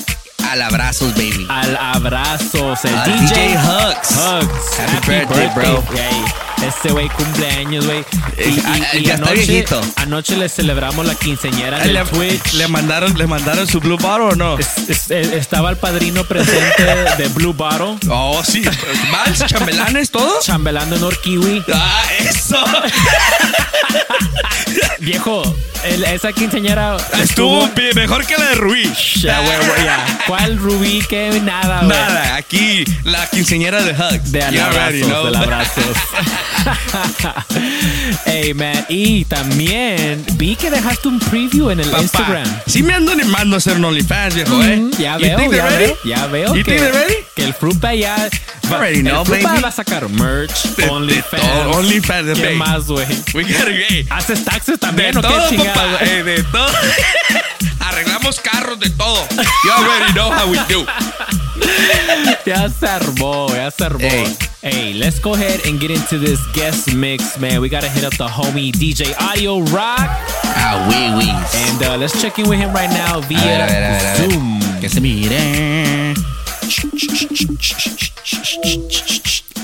Al 0.49 0.63
abrazos, 0.63 1.13
baby. 1.15 1.47
Al 1.51 1.77
abrazos, 1.77 2.83
el 2.85 2.95
DJ, 3.05 3.35
DJ 3.35 3.57
Hugs. 3.59 4.11
Hugs. 4.17 4.79
Happy 4.79 5.07
birthday, 5.07 5.51
bro. 5.55 6.46
Este 6.63 6.91
güey 6.91 7.09
cumpleaños, 7.11 7.85
güey. 7.87 7.99
Y, 8.39 8.43
Eh, 8.43 8.49
y- 8.49 8.63
ah, 8.67 8.79
y 8.95 9.03
ya 9.05 9.15
está 9.15 9.27
anoche, 9.29 9.47
viejito. 9.47 9.81
anoche 9.97 10.37
le 10.37 10.49
celebramos 10.49 11.07
la 11.07 11.15
quinceañera 11.15 11.79
del 11.79 11.95
¿Le, 11.95 12.05
Twitch. 12.05 12.53
le 12.55 12.67
mandaron, 12.69 13.17
¿Le 13.17 13.27
mandaron 13.27 13.67
su 13.67 13.79
Blue 13.81 13.97
Bottle 13.99 14.27
o 14.33 14.35
no? 14.35 14.59
Es- 14.59 14.89
es- 14.89 15.11
eh, 15.11 15.37
estaba 15.39 15.71
el 15.71 15.77
padrino 15.77 16.25
presente 16.25 16.83
de 17.19 17.29
Blue 17.29 17.53
Bottle. 17.53 17.97
Oh, 18.11 18.43
sí. 18.45 18.63
¿Vals, 19.13 19.45
chambelanes, 19.47 20.11
todo? 20.11 20.41
Chambelando 20.43 20.97
en 20.97 21.05
Orkiwi. 21.05 21.63
Ah, 21.73 22.03
eso. 22.19 22.57
Viejo, 25.07 25.41
el- 25.85 26.03
esa 26.03 26.33
quinceañera 26.33 26.97
Estuvo 27.23 27.69
bien, 27.77 27.93
mejor 27.95 28.27
que 28.27 28.37
la 28.37 28.47
de 28.47 28.55
Rubí. 28.57 28.93
Ya, 29.21 29.39
güey, 29.39 29.57
güey, 29.59 29.85
ya. 29.85 30.05
¿Cuál 30.27 30.59
Rubí? 30.59 30.99
Que 31.09 31.31
nada, 31.45 31.77
güey. 31.85 31.91
Nada, 31.97 32.35
aquí 32.35 32.85
la 33.05 33.25
quinceañera 33.29 33.85
de 33.85 33.93
Hugs. 33.93 34.33
De 34.33 34.43
abrazos, 34.43 35.31
de 35.31 35.39
abrazos. 35.39 35.97
hey, 38.27 38.53
man. 38.53 38.85
Y 38.89 39.25
también 39.27 40.25
vi 40.33 40.57
que 40.57 40.73
dejaste 40.73 41.07
un 41.07 41.21
preview 41.21 41.71
en 41.71 41.79
el 41.79 41.87
Papá, 41.89 42.03
Instagram. 42.03 42.61
Sí 42.67 42.83
me 42.83 42.95
ando 42.95 43.13
animando 43.13 43.55
a 43.55 43.59
hacer 43.59 43.77
un 43.77 43.85
OnlyFans, 43.85 44.35
viejo, 44.35 44.61
¿eh? 44.65 44.77
Mm, 44.77 44.91
ya 44.99 45.15
You 45.19 45.21
veo, 45.23 45.39
ya 45.39 45.49
they're 45.49 45.63
ready? 45.63 45.85
veo, 45.87 45.97
ya 46.05 46.27
veo 46.27 46.53
que, 46.53 47.25
que 47.37 47.45
el 47.45 47.55
Frupa 47.55 47.95
ya 47.95 48.29
already 48.73 49.03
know, 49.03 49.25
baby. 49.25 49.43
va 49.45 49.69
a 49.69 49.71
sacar 49.73 50.09
merch, 50.09 50.63
De- 50.77 50.83
de 50.85 50.89
OnlyFans. 50.91 51.77
OnlyFans, 51.77 52.35
¿Qué 52.39 52.43
baby. 52.47 52.57
más, 52.57 52.87
güey? 52.87 53.07
We 53.35 53.45
gotta, 53.45 53.71
hey, 53.89 54.07
¿Haces 54.11 54.45
taxes 54.45 54.75
de 54.75 54.79
también 54.79 55.17
o 55.17 55.23
qué 55.23 55.29
todo, 55.29 55.49
chingada, 55.49 55.73
papá. 55.75 55.99
güey? 56.05 56.11
eh, 56.11 56.23
de 56.25 56.43
todo. 56.45 56.69
Arreglamos 57.81 58.41
carros 58.41 58.79
de 58.81 58.91
todo. 58.91 59.27
You 59.65 59.71
already 59.73 60.13
know 60.13 60.31
how 60.31 60.49
we 60.51 60.59
do. 60.69 60.85
Ya 62.45 62.69
se 62.69 62.87
armó, 62.87 63.49
ya 63.55 63.71
se 63.71 63.85
armó. 63.85 64.01
Hey. 64.01 64.37
Hey, 64.63 64.95
let's 64.95 65.21
go 65.21 65.35
ahead 65.35 65.61
and 65.67 65.81
get 65.81 65.91
into 65.93 66.19
this 66.19 66.41
guest 66.53 66.93
mix, 66.93 67.39
man. 67.39 67.61
We 67.61 67.69
gotta 67.69 67.89
hit 67.89 68.03
up 68.05 68.15
the 68.17 68.27
homie 68.27 68.73
DJ 68.73 69.15
Audio 69.21 69.61
Rock. 69.61 70.09
Ah, 70.57 70.87
oui, 70.89 71.15
oui. 71.17 71.31
And 71.31 71.83
uh, 71.85 71.97
let's 71.97 72.21
check 72.21 72.39
in 72.41 72.49
with 72.49 72.59
him 72.59 72.73
right 72.75 72.91
now 72.91 73.21
via 73.21 73.39
a 73.39 73.43
ver, 73.43 73.63
a 73.63 73.67
ver, 73.67 73.85
a 73.85 74.17
ver. 74.19 74.31
Zoom. 74.31 74.61
Que 74.81 74.89
se 74.89 75.01
mire. 75.01 76.15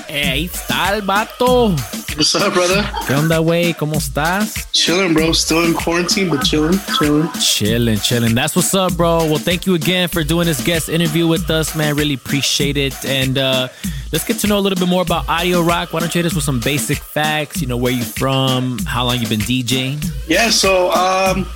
Eh, 0.09 0.29
ahí 0.29 0.45
está 0.45 0.95
el 0.95 1.03
vato. 1.03 1.75
What's 2.17 2.35
up, 2.35 2.53
brother? 2.53 2.85
¿Qué 3.09 3.15
onda, 3.15 3.39
güey? 3.39 3.75
¿Cómo 3.75 3.97
estás? 3.97 4.71
Chilling, 4.73 5.15
bro. 5.15 5.33
Still 5.33 5.65
in 5.65 5.75
quarantine, 5.75 6.29
but 6.29 6.45
chilling, 6.45 6.79
chilling. 6.99 7.29
Chilling, 7.41 7.99
chilling. 7.99 8.35
That's 8.35 8.55
what's 8.55 8.73
up, 8.75 8.97
bro. 8.97 9.25
Well, 9.25 9.39
thank 9.39 9.67
you 9.67 9.75
again 9.75 10.09
for 10.09 10.23
doing 10.23 10.47
this 10.47 10.63
guest 10.63 10.89
interview 10.89 11.27
with 11.27 11.51
us, 11.51 11.75
man. 11.75 11.97
Really 11.97 12.15
appreciate 12.15 12.77
it. 12.77 12.95
And 13.05 13.39
uh, 13.39 13.69
let's 14.13 14.25
get 14.25 14.39
to 14.41 14.47
know 14.47 14.59
a 14.59 14.61
little 14.61 14.79
bit 14.79 14.89
more 14.89 15.03
about 15.03 15.29
Audio 15.29 15.63
Rock. 15.63 15.93
Why 15.93 16.01
don't 16.01 16.15
you 16.15 16.21
hit 16.21 16.27
us 16.27 16.35
with 16.35 16.45
some 16.45 16.61
basic 16.61 16.99
facts? 16.99 17.61
You 17.61 17.67
know, 17.67 17.77
where 17.77 17.93
you 17.93 18.05
from, 18.05 18.79
how 18.87 19.05
long 19.07 19.19
you've 19.19 19.31
been 19.31 19.41
DJing? 19.41 20.05
Yeah, 20.29 20.51
so 20.51 20.93
um, 20.93 21.47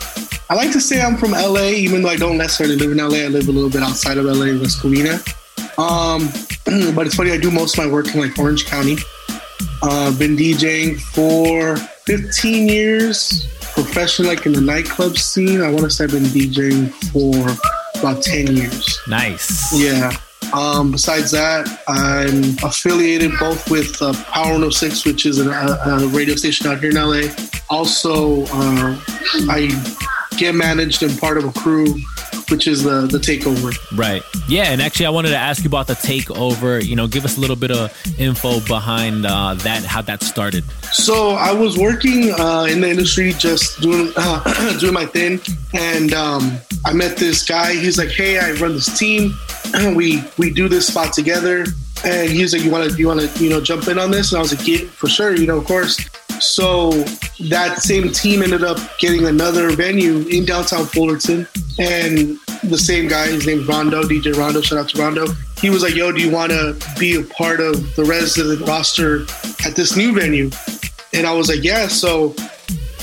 I 0.50 0.54
like 0.54 0.72
to 0.72 0.80
say 0.80 1.02
I'm 1.02 1.16
from 1.18 1.32
LA, 1.32 1.68
even 1.76 2.02
though 2.02 2.08
I 2.08 2.16
don't 2.16 2.38
necessarily 2.38 2.76
live 2.76 2.90
in 2.90 2.98
LA. 2.98 3.18
I 3.18 3.28
live 3.28 3.48
a 3.48 3.52
little 3.52 3.70
bit 3.70 3.82
outside 3.82 4.16
of 4.18 4.24
LA, 4.24 4.46
in 4.46 4.60
West 4.60 4.80
Covina. 4.80 5.22
Um, 5.78 6.28
but 6.94 7.06
it's 7.06 7.14
funny, 7.14 7.32
I 7.32 7.38
do 7.38 7.50
most 7.50 7.78
of 7.78 7.84
my 7.84 7.90
work 7.90 8.14
in 8.14 8.20
like 8.20 8.38
Orange 8.38 8.66
County. 8.66 8.96
Uh, 9.82 10.16
been 10.18 10.36
DJing 10.36 10.98
for 11.00 11.76
15 11.76 12.68
years, 12.68 13.46
professional, 13.74 14.28
like 14.28 14.46
in 14.46 14.52
the 14.52 14.60
nightclub 14.60 15.16
scene. 15.18 15.60
I 15.60 15.68
want 15.68 15.82
to 15.82 15.90
say 15.90 16.04
I've 16.04 16.10
been 16.10 16.24
DJing 16.24 16.90
for 17.12 18.00
about 18.00 18.22
10 18.22 18.56
years. 18.56 18.98
Nice. 19.08 19.72
Yeah. 19.78 20.16
Um, 20.52 20.92
besides 20.92 21.30
that, 21.32 21.66
I'm 21.88 22.56
affiliated 22.66 23.32
both 23.38 23.68
with 23.70 24.00
uh, 24.00 24.12
Power 24.24 24.52
106, 24.52 25.04
which 25.04 25.26
is 25.26 25.40
a, 25.40 25.50
a 25.50 26.06
radio 26.08 26.36
station 26.36 26.66
out 26.68 26.80
here 26.80 26.90
in 26.90 26.96
LA. 26.96 27.32
Also, 27.68 28.44
uh, 28.44 29.00
I 29.50 29.70
get 30.36 30.54
managed 30.54 31.02
and 31.02 31.18
part 31.18 31.36
of 31.36 31.44
a 31.44 31.52
crew, 31.52 31.96
which 32.50 32.66
is 32.66 32.82
the 32.82 33.06
the 33.06 33.18
Takeover. 33.18 33.76
Right. 33.96 34.22
Yeah, 34.48 34.64
and 34.64 34.80
actually, 34.80 35.06
I 35.06 35.10
wanted 35.10 35.30
to 35.30 35.36
ask 35.36 35.62
you 35.64 35.68
about 35.68 35.86
the 35.86 35.94
takeover. 35.94 36.84
You 36.84 36.96
know, 36.96 37.06
give 37.06 37.24
us 37.24 37.36
a 37.36 37.40
little 37.40 37.56
bit 37.56 37.70
of 37.70 37.92
info 38.18 38.60
behind 38.60 39.26
uh, 39.26 39.54
that, 39.54 39.84
how 39.84 40.02
that 40.02 40.22
started. 40.22 40.64
So 40.92 41.30
I 41.30 41.52
was 41.52 41.76
working 41.76 42.32
uh, 42.32 42.66
in 42.70 42.80
the 42.80 42.90
industry, 42.90 43.32
just 43.32 43.80
doing 43.80 44.12
uh, 44.16 44.78
doing 44.80 44.94
my 44.94 45.06
thing, 45.06 45.40
and 45.74 46.12
um, 46.12 46.58
I 46.84 46.92
met 46.92 47.16
this 47.16 47.44
guy. 47.44 47.74
He's 47.74 47.98
like, 47.98 48.10
"Hey, 48.10 48.38
I 48.38 48.52
run 48.52 48.74
this 48.74 48.96
team. 48.98 49.34
we 49.94 50.22
we 50.38 50.50
do 50.50 50.68
this 50.68 50.86
spot 50.86 51.12
together." 51.12 51.64
And 52.04 52.30
he's 52.30 52.52
like, 52.52 52.62
"You 52.62 52.70
want 52.70 52.90
to 52.90 52.96
you 52.96 53.08
want 53.08 53.20
to 53.20 53.42
you 53.42 53.50
know 53.50 53.60
jump 53.60 53.88
in 53.88 53.98
on 53.98 54.10
this?" 54.10 54.32
And 54.32 54.38
I 54.38 54.42
was 54.42 54.56
like, 54.56 54.66
"Yeah, 54.66 54.86
for 54.86 55.08
sure. 55.08 55.34
You 55.34 55.46
know, 55.46 55.58
of 55.58 55.64
course." 55.64 56.08
So 56.40 56.90
that 57.48 57.78
same 57.78 58.10
team 58.12 58.42
ended 58.42 58.64
up 58.64 58.78
getting 58.98 59.26
another 59.26 59.70
venue 59.70 60.26
in 60.28 60.44
downtown 60.44 60.86
Fullerton, 60.86 61.46
and 61.78 62.38
the 62.64 62.78
same 62.78 63.08
guy, 63.08 63.26
his 63.28 63.46
name's 63.46 63.66
Rondo, 63.66 64.02
DJ 64.02 64.36
Rondo. 64.36 64.60
Shout 64.60 64.78
out 64.78 64.88
to 64.90 64.98
Rondo. 65.02 65.26
he 65.60 65.70
was 65.70 65.82
like, 65.82 65.94
"Yo, 65.94 66.12
do 66.12 66.20
you 66.20 66.30
want 66.30 66.52
to 66.52 66.76
be 66.98 67.16
a 67.16 67.22
part 67.22 67.60
of 67.60 67.94
the 67.96 68.04
resident 68.04 68.66
roster 68.66 69.22
at 69.64 69.74
this 69.74 69.96
new 69.96 70.12
venue?" 70.12 70.50
And 71.12 71.26
I 71.26 71.32
was 71.32 71.48
like, 71.48 71.62
"Yeah." 71.62 71.88
So 71.88 72.34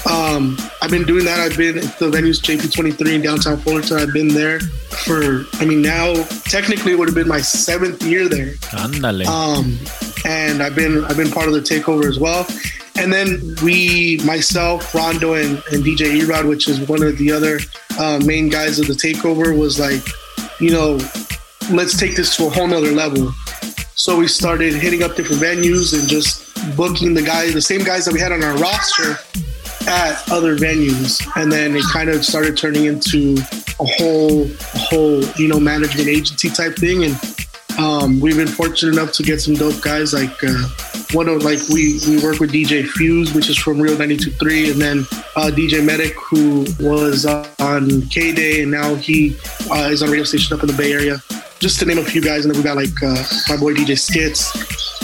um, 0.09 0.57
I've 0.81 0.91
been 0.91 1.05
doing 1.05 1.25
that. 1.25 1.39
I've 1.39 1.57
been 1.57 1.77
at 1.77 1.97
the 1.99 2.09
venues 2.09 2.41
JP23 2.41 3.15
in 3.15 3.21
downtown 3.21 3.57
Fullerton. 3.57 3.97
I've 3.97 4.13
been 4.13 4.27
there 4.27 4.59
for, 4.59 5.45
I 5.61 5.65
mean, 5.65 5.81
now 5.81 6.13
technically 6.45 6.91
it 6.91 6.99
would 6.99 7.07
have 7.07 7.15
been 7.15 7.27
my 7.27 7.39
seventh 7.39 8.03
year 8.03 8.27
there. 8.27 8.53
Ándale. 8.71 9.25
Um, 9.25 9.77
and 10.25 10.61
I've 10.61 10.75
been 10.75 11.03
I've 11.05 11.17
been 11.17 11.31
part 11.31 11.47
of 11.47 11.53
the 11.53 11.61
takeover 11.61 12.05
as 12.05 12.19
well. 12.19 12.45
And 12.95 13.11
then 13.11 13.55
we, 13.63 14.19
myself, 14.23 14.93
Rondo, 14.93 15.33
and, 15.33 15.61
and 15.71 15.83
DJ 15.83 16.19
Erod, 16.21 16.47
which 16.47 16.67
is 16.67 16.87
one 16.87 17.01
of 17.01 17.17
the 17.17 17.31
other 17.31 17.59
uh, 17.97 18.21
main 18.23 18.49
guys 18.49 18.79
of 18.79 18.87
the 18.87 18.93
takeover, 18.93 19.57
was 19.57 19.79
like, 19.79 20.03
you 20.59 20.71
know, 20.71 20.99
let's 21.71 21.97
take 21.97 22.15
this 22.15 22.35
to 22.37 22.47
a 22.47 22.49
whole 22.49 22.67
nother 22.67 22.91
level. 22.91 23.31
So 23.95 24.17
we 24.17 24.27
started 24.27 24.73
hitting 24.73 25.01
up 25.01 25.15
different 25.15 25.41
venues 25.41 25.97
and 25.97 26.07
just 26.07 26.53
booking 26.75 27.13
the 27.13 27.21
guys, 27.21 27.53
the 27.53 27.61
same 27.61 27.83
guys 27.83 28.05
that 28.05 28.13
we 28.13 28.19
had 28.19 28.31
on 28.31 28.43
our 28.43 28.57
roster 28.57 29.17
at 29.87 30.23
other 30.31 30.55
venues. 30.55 31.25
And 31.35 31.51
then 31.51 31.75
it 31.75 31.83
kind 31.91 32.09
of 32.09 32.23
started 32.23 32.57
turning 32.57 32.85
into 32.85 33.37
a 33.79 33.85
whole, 33.85 34.45
a 34.45 34.77
whole, 34.77 35.23
you 35.37 35.47
know, 35.47 35.59
management 35.59 36.07
agency 36.07 36.49
type 36.49 36.75
thing. 36.75 37.03
And 37.03 37.17
um, 37.79 38.19
we've 38.19 38.37
been 38.37 38.47
fortunate 38.47 38.93
enough 38.93 39.11
to 39.13 39.23
get 39.23 39.41
some 39.41 39.53
dope 39.53 39.81
guys 39.81 40.13
like 40.13 40.43
uh, 40.43 40.67
one 41.11 41.27
of 41.27 41.43
like 41.43 41.59
we 41.69 41.99
we 42.07 42.23
work 42.23 42.39
with 42.39 42.51
DJ 42.51 42.87
Fuse, 42.87 43.33
which 43.33 43.49
is 43.49 43.57
from 43.57 43.79
Real 43.79 43.95
92.3, 43.95 44.71
and 44.71 44.81
then 44.81 44.99
uh, 45.35 45.51
DJ 45.53 45.83
Medic, 45.83 46.13
who 46.15 46.65
was 46.79 47.25
uh, 47.25 47.47
on 47.59 48.01
K 48.09 48.31
Day, 48.33 48.61
and 48.61 48.71
now 48.71 48.95
he 48.95 49.35
uh, 49.71 49.89
is 49.91 50.03
on 50.03 50.09
radio 50.09 50.23
station 50.23 50.55
up 50.55 50.63
in 50.63 50.67
the 50.67 50.77
Bay 50.77 50.93
Area. 50.93 51.17
Just 51.63 51.79
to 51.79 51.85
name 51.85 51.97
a 51.97 52.03
few 52.03 52.19
guys, 52.19 52.43
and 52.43 52.53
then 52.53 52.61
we 52.61 52.63
got 52.67 52.75
like 52.75 53.01
uh, 53.01 53.23
my 53.47 53.55
boy 53.55 53.73
DJ 53.73 53.97
Skits, 53.97 54.53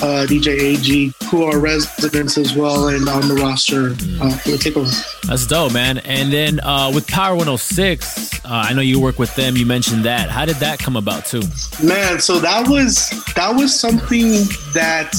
uh, 0.03 0.25
DJ 0.27 0.59
AG, 0.59 1.13
who 1.29 1.45
are 1.45 1.57
residents 1.57 2.37
as 2.37 2.53
well, 2.53 2.89
and 2.89 3.07
on 3.07 3.29
the 3.29 3.35
roster 3.35 3.91
uh, 4.21 4.37
for 4.39 4.51
the 4.51 4.57
takeover. 4.57 5.21
That's 5.21 5.47
dope, 5.47 5.71
man. 5.71 5.99
And 5.99 6.33
then 6.33 6.59
uh, 6.59 6.91
with 6.93 7.07
Power 7.07 7.37
106, 7.37 8.43
uh, 8.43 8.49
I 8.49 8.73
know 8.73 8.81
you 8.81 8.99
work 8.99 9.19
with 9.19 9.33
them. 9.35 9.55
You 9.55 9.65
mentioned 9.65 10.03
that. 10.03 10.29
How 10.29 10.43
did 10.43 10.57
that 10.57 10.79
come 10.79 10.97
about 10.97 11.25
too? 11.25 11.43
Man, 11.81 12.19
so 12.19 12.39
that 12.39 12.67
was 12.67 13.09
that 13.35 13.55
was 13.55 13.73
something 13.73 14.27
that 14.73 15.15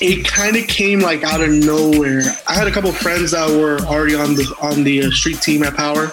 it 0.00 0.24
kind 0.28 0.54
of 0.54 0.68
came 0.68 1.00
like 1.00 1.24
out 1.24 1.40
of 1.40 1.50
nowhere. 1.50 2.22
I 2.46 2.54
had 2.54 2.68
a 2.68 2.70
couple 2.70 2.92
friends 2.92 3.32
that 3.32 3.50
were 3.50 3.80
already 3.80 4.14
on 4.14 4.36
the 4.36 4.46
on 4.62 4.84
the 4.84 5.06
uh, 5.06 5.10
street 5.10 5.42
team 5.42 5.64
at 5.64 5.74
Power, 5.74 6.12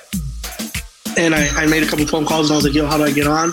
and 1.19 1.35
I, 1.35 1.49
I 1.49 1.67
made 1.67 1.83
a 1.83 1.85
couple 1.85 2.07
phone 2.07 2.25
calls 2.25 2.49
and 2.49 2.55
I 2.55 2.55
was 2.55 2.65
like, 2.65 2.73
"Yo, 2.73 2.87
how 2.87 2.97
do 2.97 3.03
I 3.03 3.11
get 3.11 3.27
on?" 3.27 3.51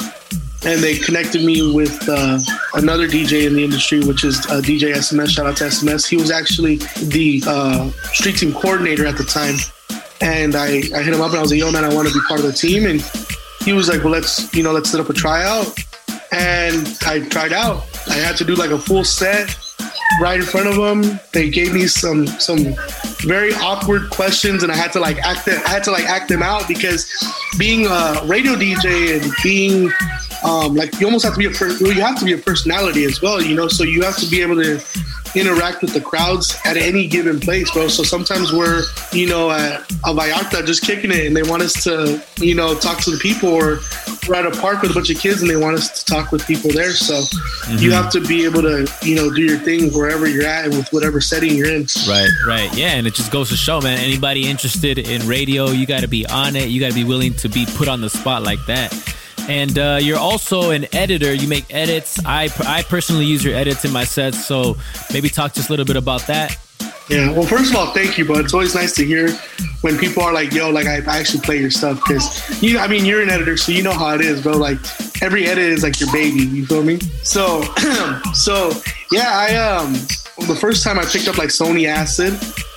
And 0.66 0.82
they 0.82 0.96
connected 0.96 1.44
me 1.44 1.74
with 1.74 2.08
uh, 2.08 2.38
another 2.74 3.06
DJ 3.06 3.46
in 3.46 3.54
the 3.54 3.62
industry, 3.62 4.00
which 4.00 4.24
is 4.24 4.38
uh, 4.46 4.60
DJ 4.62 4.94
SMS. 4.94 5.30
Shout 5.30 5.46
out 5.46 5.56
to 5.58 5.64
SMS. 5.64 6.06
He 6.06 6.16
was 6.16 6.30
actually 6.30 6.76
the 6.76 7.42
uh, 7.46 7.90
street 8.12 8.38
team 8.38 8.52
coordinator 8.54 9.06
at 9.06 9.18
the 9.18 9.24
time, 9.24 9.56
and 10.22 10.56
I, 10.56 10.82
I 10.96 11.02
hit 11.02 11.12
him 11.12 11.20
up 11.20 11.30
and 11.30 11.38
I 11.38 11.42
was 11.42 11.50
like, 11.50 11.60
"Yo, 11.60 11.70
man, 11.70 11.84
I 11.84 11.92
want 11.92 12.08
to 12.08 12.14
be 12.14 12.20
part 12.26 12.40
of 12.40 12.46
the 12.46 12.52
team." 12.52 12.86
And 12.86 13.02
he 13.62 13.74
was 13.74 13.88
like, 13.88 14.02
"Well, 14.02 14.12
let's 14.12 14.52
you 14.54 14.62
know, 14.62 14.72
let's 14.72 14.90
set 14.90 15.00
up 15.00 15.10
a 15.10 15.12
tryout." 15.12 15.78
And 16.32 16.96
I 17.06 17.20
tried 17.28 17.52
out. 17.52 17.84
I 18.08 18.14
had 18.14 18.36
to 18.38 18.44
do 18.44 18.54
like 18.54 18.70
a 18.70 18.78
full 18.78 19.04
set 19.04 19.54
right 20.20 20.40
in 20.40 20.46
front 20.46 20.68
of 20.68 20.76
them. 20.76 21.20
They 21.32 21.50
gave 21.50 21.72
me 21.74 21.86
some 21.86 22.26
some 22.26 22.74
very 23.20 23.52
awkward 23.54 24.10
questions, 24.10 24.62
and 24.62 24.70
I 24.70 24.76
had 24.76 24.92
to 24.92 25.00
like 25.00 25.18
act 25.18 25.46
them, 25.46 25.60
I 25.66 25.70
had 25.70 25.84
to 25.84 25.90
like 25.90 26.04
act 26.04 26.28
them 26.28 26.42
out 26.42 26.68
because 26.68 27.10
being 27.58 27.86
a 27.86 28.20
radio 28.24 28.54
DJ 28.54 29.20
and 29.20 29.32
being 29.42 29.90
um, 30.44 30.74
like 30.74 31.00
you 31.00 31.06
almost 31.06 31.24
have 31.24 31.34
to 31.34 31.38
be 31.38 31.46
a 31.46 31.50
per- 31.50 31.76
well, 31.80 31.92
you 31.92 32.02
have 32.02 32.18
to 32.18 32.24
be 32.24 32.32
a 32.32 32.38
personality 32.38 33.04
as 33.04 33.22
well, 33.22 33.42
you 33.42 33.56
know. 33.56 33.68
So 33.68 33.82
you 33.82 34.02
have 34.02 34.16
to 34.18 34.26
be 34.26 34.42
able 34.42 34.56
to 34.62 34.80
interact 35.34 35.82
with 35.82 35.92
the 35.92 36.00
crowds 36.00 36.56
at 36.64 36.76
any 36.76 37.08
given 37.08 37.40
place, 37.40 37.70
bro. 37.72 37.88
So 37.88 38.02
sometimes 38.02 38.52
we're 38.52 38.82
you 39.12 39.26
know 39.26 39.50
at 39.50 39.80
a 40.04 40.12
Vallarta 40.14 40.66
just 40.66 40.82
kicking 40.82 41.10
it, 41.10 41.26
and 41.26 41.36
they 41.36 41.42
want 41.42 41.62
us 41.62 41.82
to 41.84 42.22
you 42.36 42.54
know 42.54 42.74
talk 42.74 43.00
to 43.02 43.10
the 43.10 43.16
people, 43.16 43.48
or 43.48 43.80
we're 44.28 44.34
at 44.34 44.46
a 44.46 44.50
park 44.60 44.82
with 44.82 44.90
a 44.90 44.94
bunch 44.94 45.10
of 45.10 45.18
kids, 45.18 45.40
and 45.40 45.50
they 45.50 45.56
want 45.56 45.76
us 45.76 46.02
to 46.02 46.04
talk 46.04 46.30
with 46.30 46.46
people 46.46 46.70
there. 46.70 46.92
So 46.92 47.22
you 47.78 47.92
have 47.92 48.10
to 48.12 48.20
be 48.20 48.44
able 48.44 48.62
to 48.62 48.86
you 49.02 49.16
know 49.16 49.32
do 49.32 49.42
your 49.42 49.58
thing 49.58 49.92
wherever 49.92 50.28
you're 50.28 50.46
at 50.46 50.66
and 50.66 50.76
with 50.76 50.92
whatever 50.92 51.20
setting 51.22 51.54
you're 51.54 51.70
in. 51.70 51.86
Right, 52.06 52.30
right. 52.46 52.76
Yeah, 52.76 52.96
and 52.96 53.06
it 53.06 53.14
just 53.14 53.32
goes 53.32 53.48
to 53.48 53.56
show, 53.56 53.80
man, 53.80 53.98
anybody 53.98 54.46
interested 54.46 54.98
in 54.98 55.26
radio, 55.26 55.68
you 55.68 55.86
got 55.86 56.00
to 56.00 56.08
be 56.08 56.26
on 56.26 56.54
it. 56.54 56.68
You 56.68 56.80
got 56.80 56.88
to 56.88 56.94
be 56.94 57.04
willing 57.04 57.34
to 57.34 57.48
be 57.48 57.66
put 57.76 57.88
on 57.88 58.02
the 58.02 58.10
spot 58.10 58.42
like 58.42 58.64
that. 58.66 58.92
And 59.48 59.78
uh, 59.78 59.98
you're 60.00 60.18
also 60.18 60.70
an 60.70 60.86
editor. 60.94 61.32
You 61.34 61.48
make 61.48 61.72
edits. 61.72 62.18
I, 62.24 62.48
I 62.66 62.82
personally 62.82 63.26
use 63.26 63.44
your 63.44 63.54
edits 63.54 63.84
in 63.84 63.92
my 63.92 64.04
sets. 64.04 64.44
So 64.44 64.76
maybe 65.12 65.28
talk 65.28 65.52
just 65.54 65.68
a 65.68 65.72
little 65.72 65.84
bit 65.84 65.96
about 65.96 66.26
that. 66.28 66.58
Yeah. 67.08 67.32
Well, 67.32 67.42
first 67.42 67.70
of 67.70 67.76
all, 67.76 67.92
thank 67.92 68.16
you, 68.16 68.24
bro. 68.24 68.38
It's 68.38 68.54
always 68.54 68.74
nice 68.74 68.94
to 68.94 69.04
hear 69.04 69.30
when 69.82 69.98
people 69.98 70.22
are 70.22 70.32
like, 70.32 70.52
"Yo, 70.52 70.70
like 70.70 70.86
I, 70.86 71.02
I 71.06 71.18
actually 71.18 71.42
play 71.42 71.58
your 71.58 71.70
stuff," 71.70 72.00
because 72.02 72.62
you, 72.62 72.78
I 72.78 72.88
mean, 72.88 73.04
you're 73.04 73.20
an 73.20 73.28
editor, 73.28 73.58
so 73.58 73.72
you 73.72 73.82
know 73.82 73.92
how 73.92 74.14
it 74.14 74.22
is, 74.22 74.40
bro. 74.40 74.52
Like 74.56 74.78
every 75.22 75.46
edit 75.46 75.64
is 75.64 75.82
like 75.82 76.00
your 76.00 76.10
baby. 76.12 76.44
You 76.44 76.64
feel 76.64 76.82
me? 76.82 76.98
So, 77.22 77.62
so 78.32 78.72
yeah, 79.12 79.28
I 79.32 79.54
um, 79.56 79.92
the 80.46 80.56
first 80.58 80.82
time 80.82 80.98
I 80.98 81.04
picked 81.04 81.28
up 81.28 81.36
like 81.36 81.50
Sony 81.50 81.86
Acid 81.86 82.32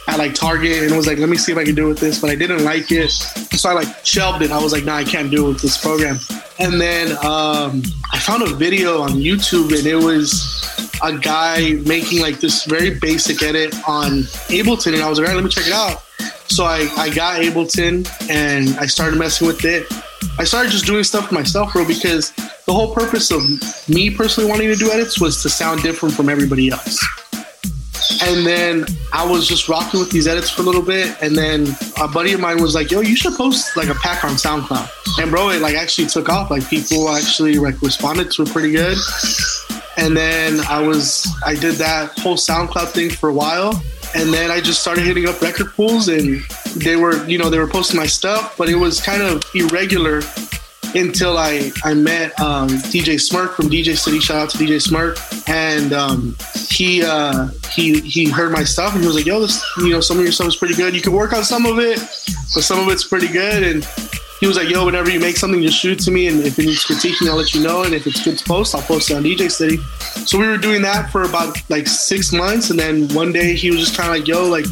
at 0.08 0.18
like 0.18 0.34
Target 0.34 0.84
and 0.84 0.96
was 0.96 1.08
like, 1.08 1.18
let 1.18 1.30
me 1.30 1.38
see 1.38 1.52
if 1.52 1.58
I 1.58 1.64
can 1.64 1.76
do 1.76 1.86
it 1.86 1.90
with 1.90 2.00
this, 2.00 2.20
but 2.20 2.30
I 2.30 2.36
didn't 2.36 2.64
like 2.64 2.92
it, 2.92 3.10
so 3.10 3.70
I 3.70 3.74
like 3.74 4.06
shelved 4.06 4.42
it. 4.42 4.52
I 4.52 4.62
was 4.62 4.72
like, 4.72 4.86
nah, 4.86 4.96
I 4.96 5.04
can't 5.04 5.30
do 5.30 5.46
it 5.46 5.50
with 5.50 5.62
this 5.62 5.78
program. 5.78 6.18
And 6.60 6.80
then 6.80 7.12
um, 7.26 7.84
I 8.12 8.20
found 8.20 8.44
a 8.44 8.56
video 8.56 9.02
on 9.02 9.12
YouTube, 9.12 9.78
and 9.78 9.86
it 9.86 9.96
was 9.96 10.92
a 11.04 11.18
guy 11.18 11.74
making 11.86 12.22
like 12.22 12.40
this 12.40 12.66
very 12.66 12.98
basic 13.00 13.44
edit 13.44 13.76
on 13.88 14.24
Ableton, 14.50 14.94
and 14.94 15.04
I 15.04 15.10
was 15.10 15.20
like, 15.20 15.28
all 15.28 15.36
right, 15.36 15.42
let 15.42 15.44
me 15.44 15.50
check 15.50 15.68
it 15.68 15.74
out. 15.74 16.04
So 16.50 16.64
I, 16.64 16.88
I 16.98 17.14
got 17.14 17.42
Ableton 17.42 18.08
and 18.30 18.76
I 18.80 18.86
started 18.86 19.20
messing 19.20 19.48
with 19.48 19.64
it. 19.66 19.86
I 20.40 20.44
started 20.44 20.72
just 20.72 20.86
doing 20.86 21.04
stuff 21.04 21.28
for 21.28 21.36
myself, 21.36 21.74
bro, 21.74 21.86
because 21.86 22.32
the 22.66 22.74
whole 22.74 22.94
purpose 22.94 23.32
of 23.32 23.42
me 23.90 24.10
personally 24.10 24.50
wanting 24.50 24.70
to 24.70 24.76
do 24.76 24.90
edits 24.92 25.20
was 25.20 25.44
to 25.44 25.50
sound 25.50 25.84
different 25.84 26.16
from 26.16 26.30
everybody 26.30 26.70
else. 26.70 27.06
And 28.22 28.46
then 28.46 28.86
I 29.14 29.26
was 29.26 29.48
just 29.48 29.70
rocking 29.70 30.00
with 30.00 30.12
these 30.12 30.28
edits 30.28 30.50
for 30.50 30.62
a 30.62 30.66
little 30.66 30.82
bit, 30.82 31.16
and 31.22 31.36
then 31.36 31.68
a 32.02 32.08
buddy 32.08 32.34
of 32.34 32.40
mine 32.40 32.62
was 32.62 32.76
like, 32.76 32.92
"Yo, 32.92 33.02
you 33.02 33.16
should 33.16 33.34
post 33.34 33.76
like 33.78 33.90
a 33.90 33.96
pack 33.96 34.24
on 34.24 34.32
SoundCloud." 34.32 34.90
And 35.20 35.32
bro, 35.32 35.50
it 35.50 35.62
like 35.62 35.76
actually 35.76 36.08
took 36.08 36.30
off. 36.30 36.52
Like 36.52 36.68
people 36.70 37.10
actually 37.10 37.56
like 37.56 37.82
responded 37.82 38.32
to 38.32 38.44
it 38.44 38.50
pretty 38.50 38.72
good. 38.72 38.98
And 39.98 40.16
then 40.16 40.60
I 40.70 40.86
was 40.86 41.28
I 41.46 41.56
did 41.56 41.76
that 41.76 42.18
whole 42.20 42.38
SoundCloud 42.38 42.90
thing 42.90 43.10
for 43.10 43.30
a 43.30 43.34
while, 43.34 43.82
and 44.16 44.34
then 44.34 44.52
I 44.52 44.62
just 44.62 44.82
started 44.82 45.06
hitting 45.06 45.28
up 45.28 45.42
record 45.42 45.74
pools, 45.74 46.08
and 46.08 46.42
they 46.76 46.96
were 46.96 47.26
you 47.28 47.38
know 47.38 47.50
they 47.50 47.60
were 47.60 47.68
posting 47.68 48.00
my 48.00 48.08
stuff, 48.08 48.56
but 48.58 48.70
it 48.70 48.76
was 48.76 49.02
kind 49.02 49.22
of 49.22 49.44
irregular 49.56 50.22
until 50.98 51.38
I 51.38 51.72
I 51.84 51.94
met 51.94 52.38
um, 52.40 52.70
DJ 52.70 53.20
Smirk 53.20 53.56
from 53.56 53.70
DJ 53.70 53.98
City. 53.98 54.20
Shout 54.20 54.38
out 54.38 54.50
to 54.52 54.58
DJ 54.58 54.82
Smirk, 54.82 55.18
and 55.48 55.94
um, 55.94 56.36
he 56.70 57.04
uh, 57.04 57.50
he 57.74 58.00
he 58.02 58.30
heard 58.30 58.52
my 58.52 58.64
stuff 58.64 58.94
and 58.94 59.02
he 59.02 59.08
was 59.08 59.16
like, 59.16 59.26
"Yo, 59.26 59.40
this 59.40 59.64
you 59.78 59.90
know 59.90 60.02
some 60.02 60.18
of 60.18 60.24
your 60.24 60.32
stuff 60.32 60.48
is 60.48 60.56
pretty 60.56 60.76
good. 60.76 60.96
You 60.96 61.02
can 61.02 61.14
work 61.14 61.34
on 61.34 61.44
some 61.44 61.66
of 61.66 61.80
it, 61.80 62.00
but 62.00 62.64
some 62.64 62.80
of 62.80 62.88
it's 62.90 63.08
pretty 63.08 63.28
good." 63.28 63.64
And 63.64 63.88
he 64.40 64.48
was 64.48 64.58
like, 64.58 64.70
"Yo, 64.70 64.86
whenever 64.86 65.10
you 65.10 65.20
make 65.20 65.38
something, 65.38 65.62
just 65.62 65.78
shoot 65.80 66.00
it 66.00 66.04
to 66.06 66.12
me, 66.12 66.28
and 66.28 66.42
if 66.42 66.58
it 66.60 66.66
needs 66.66 66.86
critiquing, 66.86 67.30
I'll 67.30 67.38
let 67.38 67.54
you 67.54 67.62
know. 67.62 67.84
And 67.84 67.94
if 67.94 68.08
it's 68.08 68.24
good 68.24 68.38
to 68.38 68.46
post, 68.46 68.76
I'll 68.76 68.82
post 68.82 69.12
it 69.12 69.16
on 69.16 69.24
DJ 69.24 69.50
City." 69.52 69.78
So 70.26 70.38
we 70.38 70.48
were 70.48 70.58
doing 70.58 70.82
that 70.82 71.12
for 71.12 71.24
about 71.24 71.58
like 71.70 71.88
six 71.88 72.34
months, 72.34 72.70
and 72.70 72.80
then 72.80 73.08
one 73.10 73.32
day 73.32 73.54
he 73.54 73.70
was 73.70 73.80
just 73.80 73.96
kind 73.96 74.10
of 74.10 74.16
like, 74.16 74.28
"Yo, 74.28 74.48
like." 74.48 74.66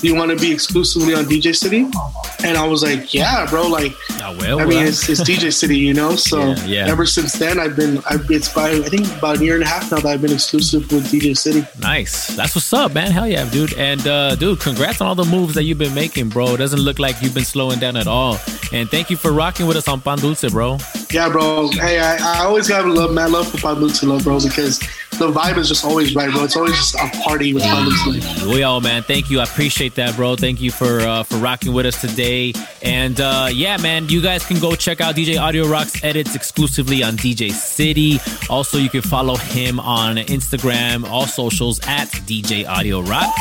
Do 0.00 0.06
you 0.06 0.14
want 0.14 0.30
to 0.30 0.36
be 0.36 0.52
exclusively 0.52 1.14
on 1.14 1.24
DJ 1.24 1.54
City? 1.56 1.86
And 2.44 2.56
I 2.56 2.66
was 2.66 2.82
like, 2.82 3.12
yeah, 3.12 3.46
bro. 3.46 3.66
Like, 3.66 3.92
Ah, 4.20 4.36
well, 4.38 4.60
I 4.60 4.64
mean, 4.64 4.78
well. 4.78 4.86
it's, 4.88 5.08
it's 5.08 5.20
DJ 5.22 5.52
City, 5.52 5.76
you 5.78 5.94
know. 5.94 6.14
So 6.28 6.38
Yeah, 6.40 6.64
yeah. 6.66 6.88
ever 6.88 7.06
since 7.06 7.32
then, 7.34 7.58
I've 7.58 7.74
been. 7.76 7.98
I've, 8.08 8.30
it's 8.30 8.52
by 8.52 8.70
I 8.70 8.80
think 8.82 9.06
about 9.18 9.38
a 9.40 9.44
year 9.44 9.54
and 9.54 9.64
a 9.64 9.66
half 9.66 9.90
now 9.90 9.98
that 9.98 10.06
I've 10.06 10.20
been 10.22 10.32
exclusive 10.32 10.90
with 10.92 11.06
DJ 11.10 11.36
City. 11.36 11.66
Nice. 11.80 12.28
That's 12.36 12.54
what's 12.54 12.72
up, 12.72 12.92
man. 12.94 13.10
Hell 13.10 13.26
yeah, 13.26 13.48
dude. 13.50 13.74
And 13.74 14.06
uh, 14.06 14.34
dude, 14.36 14.60
congrats 14.60 15.00
on 15.00 15.06
all 15.08 15.14
the 15.14 15.24
moves 15.24 15.54
that 15.54 15.64
you've 15.64 15.78
been 15.78 15.94
making, 15.94 16.28
bro. 16.28 16.54
It 16.54 16.58
doesn't 16.58 16.80
look 16.80 16.98
like 16.98 17.20
you've 17.22 17.34
been 17.34 17.44
slowing 17.44 17.78
down 17.78 17.96
at 17.96 18.06
all. 18.06 18.38
And 18.72 18.88
thank 18.90 19.08
you 19.10 19.16
for 19.16 19.32
rocking 19.32 19.66
with 19.66 19.76
us 19.78 19.88
on 19.88 20.00
Pan 20.02 20.18
Dulce, 20.18 20.44
bro. 20.50 20.76
Yeah, 21.10 21.30
bro. 21.30 21.68
Hey, 21.70 21.98
I, 21.98 22.16
I 22.40 22.44
always 22.44 22.68
got 22.68 22.84
love, 22.86 23.12
mad 23.12 23.30
love 23.30 23.50
for 23.50 23.56
Panduce, 23.56 24.02
love, 24.02 24.24
bro, 24.24 24.38
because 24.40 24.78
the 25.18 25.32
vibe 25.32 25.56
is 25.56 25.68
just 25.68 25.82
always 25.84 26.14
right, 26.14 26.30
bro. 26.30 26.44
It's 26.44 26.54
always 26.56 26.74
just 26.76 26.94
a 26.96 27.08
party 27.22 27.54
with 27.54 27.62
Panduce. 27.62 28.44
We 28.46 28.62
all, 28.62 28.82
man. 28.82 29.02
Thank 29.04 29.30
you. 29.30 29.40
I 29.40 29.44
appreciate 29.44 29.77
that, 29.78 30.16
bro. 30.16 30.34
Thank 30.34 30.60
you 30.60 30.72
for 30.72 30.98
uh, 31.00 31.22
for 31.22 31.36
rocking 31.36 31.72
with 31.72 31.86
us 31.86 32.00
today. 32.00 32.52
And 32.82 33.20
uh, 33.20 33.48
yeah, 33.52 33.76
man, 33.76 34.08
you 34.08 34.20
guys 34.20 34.44
can 34.44 34.58
go 34.58 34.74
check 34.74 35.00
out 35.00 35.14
DJ 35.14 35.40
Audio 35.40 35.68
Rock's 35.68 36.02
edits 36.02 36.34
exclusively 36.34 37.02
on 37.04 37.16
DJ 37.16 37.52
City. 37.52 38.18
Also, 38.50 38.76
you 38.78 38.90
can 38.90 39.02
follow 39.02 39.36
him 39.36 39.78
on 39.78 40.16
Instagram, 40.16 41.08
all 41.08 41.26
socials 41.26 41.78
at 41.86 42.08
DJ 42.26 42.68
Audio 42.68 43.02
Rock. 43.02 43.32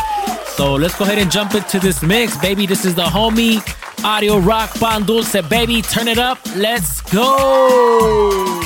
So 0.49 0.75
let's 0.75 0.95
go 0.97 1.05
ahead 1.05 1.17
and 1.17 1.31
jump 1.31 1.55
into 1.55 1.79
this 1.79 2.03
mix, 2.03 2.37
baby. 2.37 2.67
This 2.67 2.85
is 2.85 2.93
the 2.93 3.03
homie 3.05 3.59
Audio 4.03 4.37
Rock 4.37 4.71
Pan 4.75 5.03
Dulce, 5.03 5.41
baby. 5.49 5.81
Turn 5.81 6.07
it 6.07 6.19
up. 6.19 6.37
Let's 6.55 7.01
go. 7.01 8.61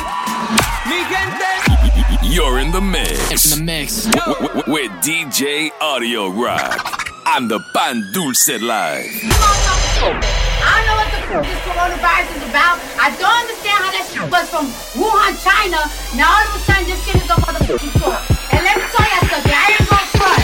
You're 2.24 2.60
in 2.60 2.72
the 2.72 2.82
mix. 2.82 3.52
In 3.54 3.60
the 3.60 3.66
mix. 3.66 4.06
W- 4.06 4.48
w- 4.48 4.74
with 4.74 4.92
DJ 5.04 5.72
Audio 5.82 6.30
Rock 6.30 7.01
on 7.26 7.48
the 7.48 7.60
Pan 7.74 8.10
Dulce 8.12 8.50
Live. 8.62 9.06
I 9.06 10.74
don't 10.78 10.86
know 10.88 10.96
what 10.98 11.10
the 11.12 11.20
f- 11.22 11.46
this 11.46 11.62
coronavirus 11.66 12.32
is 12.38 12.44
about. 12.50 12.78
I 12.98 13.14
don't 13.18 13.38
understand 13.46 13.78
how 13.82 13.92
that 13.94 14.06
shit 14.10 14.26
was 14.32 14.50
from 14.50 14.66
Wuhan, 14.98 15.34
China. 15.42 15.80
Now 16.18 16.30
all 16.34 16.46
of 16.50 16.56
a 16.56 16.62
sudden 16.66 16.86
this 16.90 17.02
shit 17.06 17.16
is 17.18 17.30
a 17.30 17.38
motherfucking 17.38 17.94
tour. 18.02 18.18
And 18.52 18.62
let 18.66 18.76
me 18.78 18.86
tell 18.90 19.06
you 19.06 19.22
something. 19.30 19.54
I 19.54 19.66
ain't 19.78 19.86
gonna 19.86 20.18
front. 20.18 20.44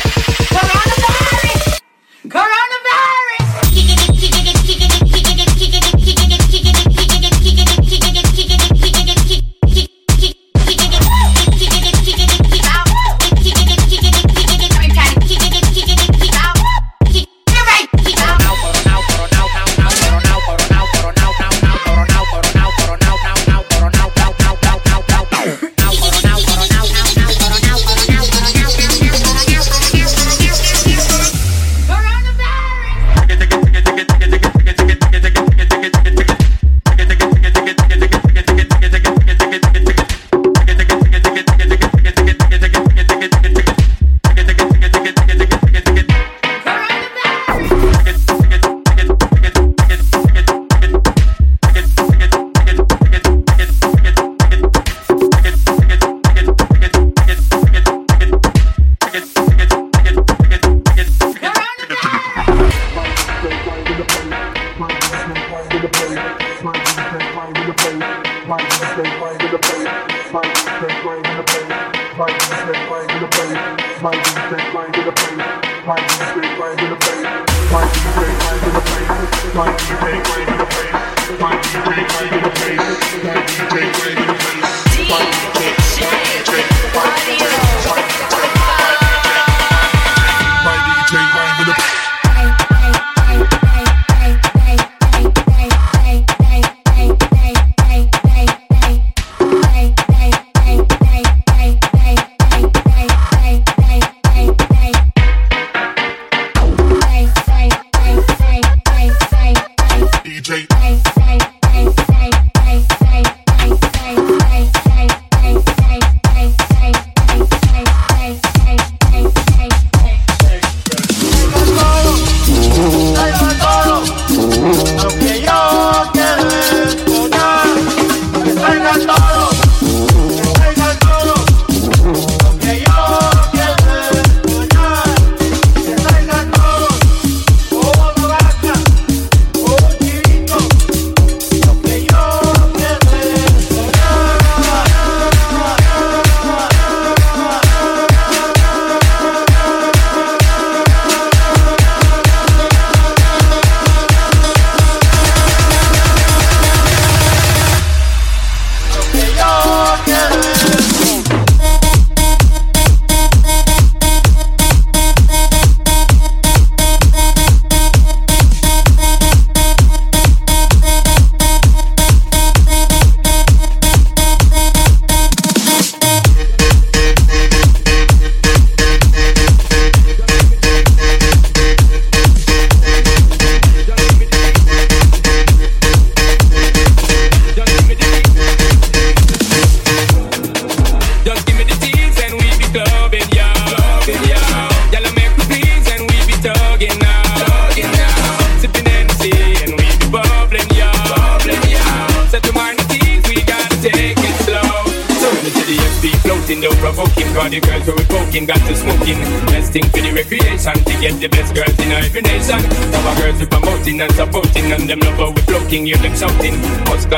Coronavirus. 0.53 1.82
Coronavirus. 2.30 2.66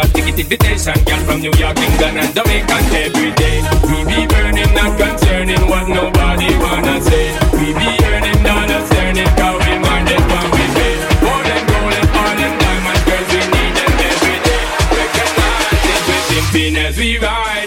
Class 0.09 0.25
ticket 0.25 0.39
invitation, 0.39 1.03
girl 1.05 1.19
from 1.25 1.41
New 1.41 1.51
York, 1.57 1.77
England, 1.77 2.17
and 2.17 2.33
Jamaica 2.33 2.77
every 3.05 3.31
day. 3.31 3.61
We 3.83 4.05
be 4.05 4.27
burning, 4.27 4.73
not 4.73 4.97
concerning 4.97 5.61
what 5.69 5.87
nobody 5.87 6.49
wanna 6.57 7.01
say. 7.01 7.37
We 7.53 7.73
be 7.73 7.89
earning 8.05 8.43
dollars, 8.43 8.89
earning, 8.97 9.29
cause 9.37 9.59
we 9.65 9.77
minded 9.79 10.21
what 10.31 10.47
we 10.53 10.65
pay. 10.77 10.95
More 11.25 11.43
than 11.43 11.63
gold 11.69 11.93
and 11.93 12.09
all 12.09 12.35
them 12.39 12.53
diamonds, 12.59 13.03
girls, 13.05 13.29
we 13.33 13.41
need 13.53 13.73
them 13.77 13.93
every 14.09 14.37
day. 14.47 14.63
Recognize 14.97 15.83
it, 15.93 16.01
simping 16.29 16.75
as 16.77 16.97
we 16.97 17.17
riding. 17.19 17.58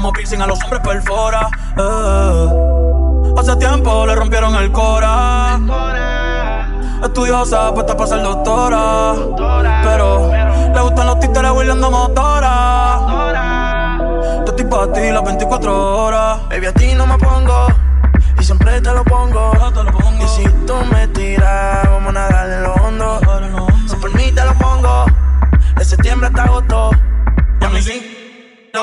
como 0.00 0.14
piercing 0.14 0.40
a 0.40 0.46
los 0.46 0.58
hombres 0.64 0.80
perfora. 0.80 1.46
Eh. 1.76 2.48
Hace 3.36 3.54
tiempo 3.56 4.06
le 4.06 4.14
rompieron 4.14 4.54
el 4.54 4.72
cora. 4.72 5.60
Estudiosa, 7.02 7.74
pues 7.74 7.84
puesta 7.84 7.96
para 7.96 8.08
ser 8.08 8.22
doctora. 8.22 9.14
Pero 9.84 10.32
le 10.74 10.80
gustan 10.80 11.06
los 11.06 11.20
títeres 11.20 11.50
huirleando 11.50 11.90
motora. 11.90 12.98
Yo 14.38 14.44
estoy 14.46 14.64
para 14.64 14.90
ti 14.90 15.10
las 15.10 15.22
24 15.22 16.04
horas. 16.04 16.48
Baby, 16.48 16.66
a 16.66 16.72
ti 16.72 16.94
no 16.94 17.06
me 17.06 17.18
pongo. 17.18 17.66
Y 18.38 18.44
siempre 18.44 18.80
te 18.80 18.92
lo 18.92 19.04
pongo. 19.04 19.52
Y 20.18 20.28
si 20.28 20.44
tú 20.66 20.76
me 20.90 21.08
tiras, 21.08 21.84
vamos 21.90 22.08
a 22.08 22.12
nadar 22.12 22.50
en 22.50 22.62
lo 22.62 22.72
hondo. 22.74 23.20
Si 23.86 23.96
por 23.96 24.14
mí 24.14 24.32
te 24.32 24.44
lo 24.44 24.54
pongo. 24.54 25.04
De 25.76 25.84
septiembre 25.84 26.28
hasta 26.28 26.44
agosto 26.44 26.90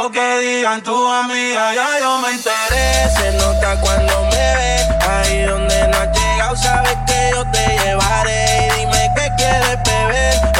lo 0.02 0.12
que 0.12 0.39
digan 0.39 0.82
tus 0.84 1.12
amigas, 1.12 1.74
ya 1.74 2.00
yo 2.00 2.20
me 2.20 2.30
enteré. 2.30 3.10
Se 3.18 3.32
nota 3.38 3.80
cuando 3.82 4.14
me 4.26 4.56
ve, 4.58 4.88
ahí 5.10 5.41
donde 5.43 5.88
no 5.88 5.98
has 5.98 6.12
llegado, 6.18 6.56
sabes 6.56 6.98
que 7.08 7.32
yo 7.34 7.43
te 7.52 7.78
llevaré. 7.84 8.68
Y 8.68 8.80
dime 8.80 9.12
qué 9.16 9.32
quieres 9.38 9.78
beber 9.84 10.57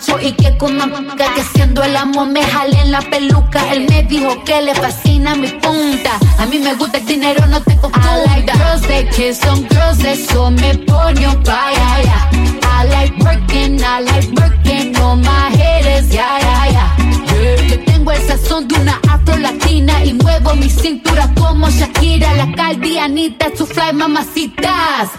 machos 0.00 0.22
y 0.22 0.32
que 0.32 0.56
con 0.56 0.78
que 0.78 1.40
haciendo 1.40 1.82
el 1.82 1.96
amor 1.96 2.28
me 2.28 2.42
jalen 2.42 2.90
la 2.90 3.00
peluca. 3.00 3.72
Él 3.72 3.86
me 3.88 4.02
dijo 4.04 4.42
que 4.44 4.62
le 4.62 4.74
fascina 4.74 5.34
mi 5.34 5.48
punta. 5.48 6.18
A 6.38 6.46
mí 6.46 6.58
me 6.58 6.74
gusta 6.74 6.98
el 6.98 7.06
dinero, 7.06 7.46
no 7.46 7.60
te 7.62 7.76
confunda. 7.76 8.08
I 8.10 8.26
like 8.26 8.52
girls 8.52 8.82
that 8.82 9.10
kiss 9.14 9.44
on 9.46 9.66
girls, 9.68 10.04
eso 10.04 10.50
me 10.50 10.74
pone 10.86 11.24
on 11.26 11.44
fire. 11.44 12.02
yeah. 12.02 12.30
I 12.62 12.84
like 12.88 13.18
working, 13.18 13.80
I 13.82 14.00
like 14.00 14.30
working 14.32 14.96
on 14.96 15.20
my 15.20 15.50
haters, 15.50 16.12
yeah, 16.12 16.38
yeah, 16.38 16.70
yeah. 16.70 16.96
Yeah, 17.34 17.68
Yo 17.68 17.84
tengo 17.84 18.12
el 18.12 18.22
sazón 18.22 18.68
de 18.68 18.76
una 18.76 18.98
afro 19.08 19.36
latina 19.36 20.04
y 20.04 20.14
muevo 20.14 20.54
mi 20.54 20.70
cintura 20.70 21.28
como 21.38 21.68
Shakira, 21.68 22.34
la 22.34 22.50
caldianita, 22.52 23.46
su 23.56 23.66
fly 23.66 23.92
mamacitas. 23.92 25.10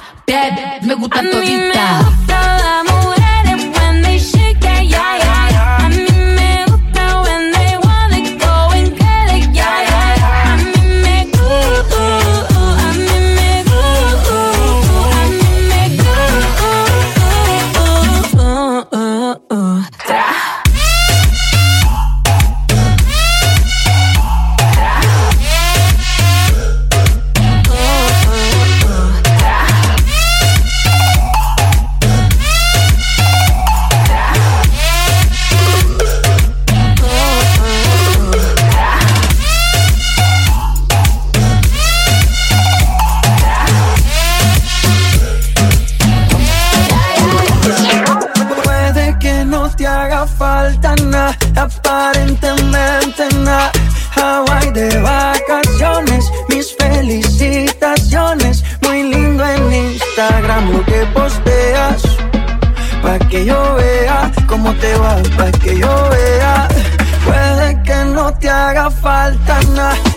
Me 0.83 0.95
gustan 0.95 1.29
toditas. 1.29 2.05
Las 2.27 2.83
mujeres 2.85 3.20
falta 69.21 69.61
nada, 69.75 70.10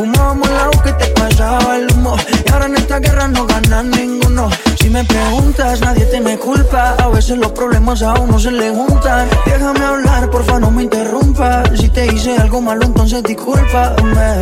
Fumábamos 0.00 0.48
agua 0.48 0.82
que 0.82 0.92
te 0.94 1.06
pasaba 1.08 1.76
el 1.76 1.86
humo. 1.92 2.16
Y 2.46 2.50
ahora 2.50 2.64
en 2.64 2.76
esta 2.76 3.00
guerra 3.00 3.28
no 3.28 3.44
gana 3.44 3.82
ninguno. 3.82 4.48
Si 4.80 4.88
me 4.88 5.04
preguntas, 5.04 5.78
nadie 5.82 6.06
te 6.06 6.22
me 6.22 6.38
culpa. 6.38 6.94
A 6.94 7.08
veces 7.08 7.36
los 7.36 7.52
problemas 7.52 8.00
a 8.00 8.14
uno 8.14 8.38
se 8.38 8.50
le 8.50 8.70
juntan. 8.70 9.28
Déjame 9.44 9.84
hablar, 9.84 10.30
porfa, 10.30 10.58
no 10.58 10.70
me 10.70 10.84
interrumpas. 10.84 11.78
Si 11.78 11.90
te 11.90 12.06
hice 12.06 12.34
algo 12.38 12.62
malo, 12.62 12.86
entonces 12.86 13.22
discúlpame. 13.24 14.40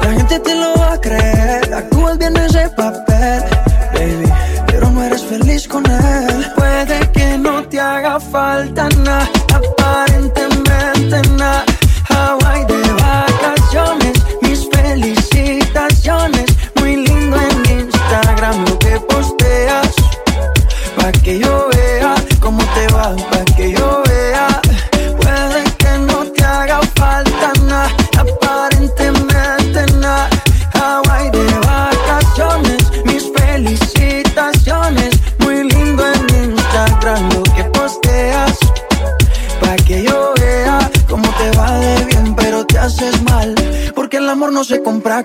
La 0.00 0.10
gente 0.10 0.40
te 0.40 0.54
lo 0.54 0.74
va 0.78 0.94
a 0.94 1.00
creer. 1.02 1.74
Actúas 1.74 2.16
bien 2.16 2.34
ese 2.38 2.70
papel, 2.70 3.44
baby. 3.92 4.32
Pero 4.68 4.90
no 4.90 5.02
eres 5.02 5.22
feliz 5.22 5.68
con 5.68 5.84
él. 5.84 6.46
Puede 6.56 7.12
que 7.12 7.36
no 7.36 7.62
te 7.64 7.78
haga 7.78 8.18
falta 8.18 8.88
nada, 9.04 9.28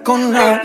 con 0.02 0.32
nada. 0.32 0.62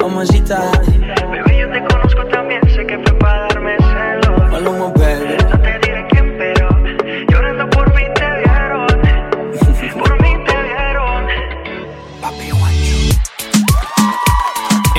Mamacita. 0.00 0.70
Bebé, 1.30 1.58
yo 1.58 1.70
te 1.70 1.84
conozco 1.84 2.24
también, 2.26 2.60
sé 2.68 2.86
que 2.86 2.98
fue 2.98 3.12
para 3.18 3.42
darme 3.48 3.76
celos. 3.78 4.50
Maluma, 4.50 4.88
baby. 4.88 5.36
No 5.50 5.60
te 5.60 5.78
diré 5.78 6.06
quién, 6.08 6.34
pero 6.38 6.68
llorando 7.28 7.70
por 7.70 7.94
mí 7.94 8.02
te 8.14 8.26
vieron. 8.42 8.86
Por 9.98 10.22
mí 10.22 10.44
te 10.44 10.62
vieron. 10.62 11.26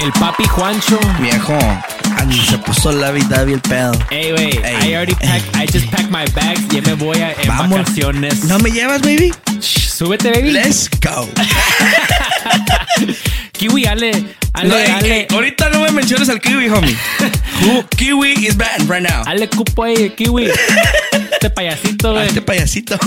El 0.02 0.12
papi 0.20 0.48
Juancho. 0.48 1.00
Viejo, 1.20 1.58
Se 2.32 2.58
puso 2.60 2.92
la 2.92 3.12
vida 3.12 3.44
bien 3.44 3.60
pedo. 3.62 3.92
I 4.12 4.94
already 4.94 5.16
packed, 5.16 5.56
I 5.56 5.66
just 5.66 5.90
packed 5.92 6.10
my 6.12 6.26
bags. 6.36 6.62
Ya 6.70 6.82
me 6.82 6.94
voy 6.94 7.18
a 7.22 7.32
en 7.34 7.48
Vamos. 7.48 7.80
vacaciones. 7.80 8.44
¿No 8.46 8.60
me 8.60 8.70
llevas, 8.72 9.02
baby? 9.02 9.34
Shh, 9.60 9.90
Súbete, 9.98 10.32
baby. 10.32 10.52
Let's 10.52 10.90
go. 11.02 11.28
Kiwi, 13.54 13.86
ale, 13.86 14.12
ale, 14.54 14.70
No, 14.70 14.78
ey, 14.78 14.92
ale. 14.92 15.20
ey, 15.22 15.28
ahorita 15.32 15.70
no 15.70 15.80
me 15.82 15.92
menciones 15.92 16.30
al 16.30 16.40
kiwi, 16.40 16.68
homie. 16.70 16.96
Who- 17.62 17.84
kiwi 17.98 18.46
is 18.46 18.56
banned 18.56 18.88
right 18.90 19.02
now. 19.02 19.24
Ale 19.26 19.48
cupo 19.50 19.84
ahí, 19.84 20.10
Kiwi. 20.12 20.46
este 21.32 21.50
payasito, 21.50 22.14
güey. 22.14 22.28
Este 22.28 22.42
payasito. 22.42 22.98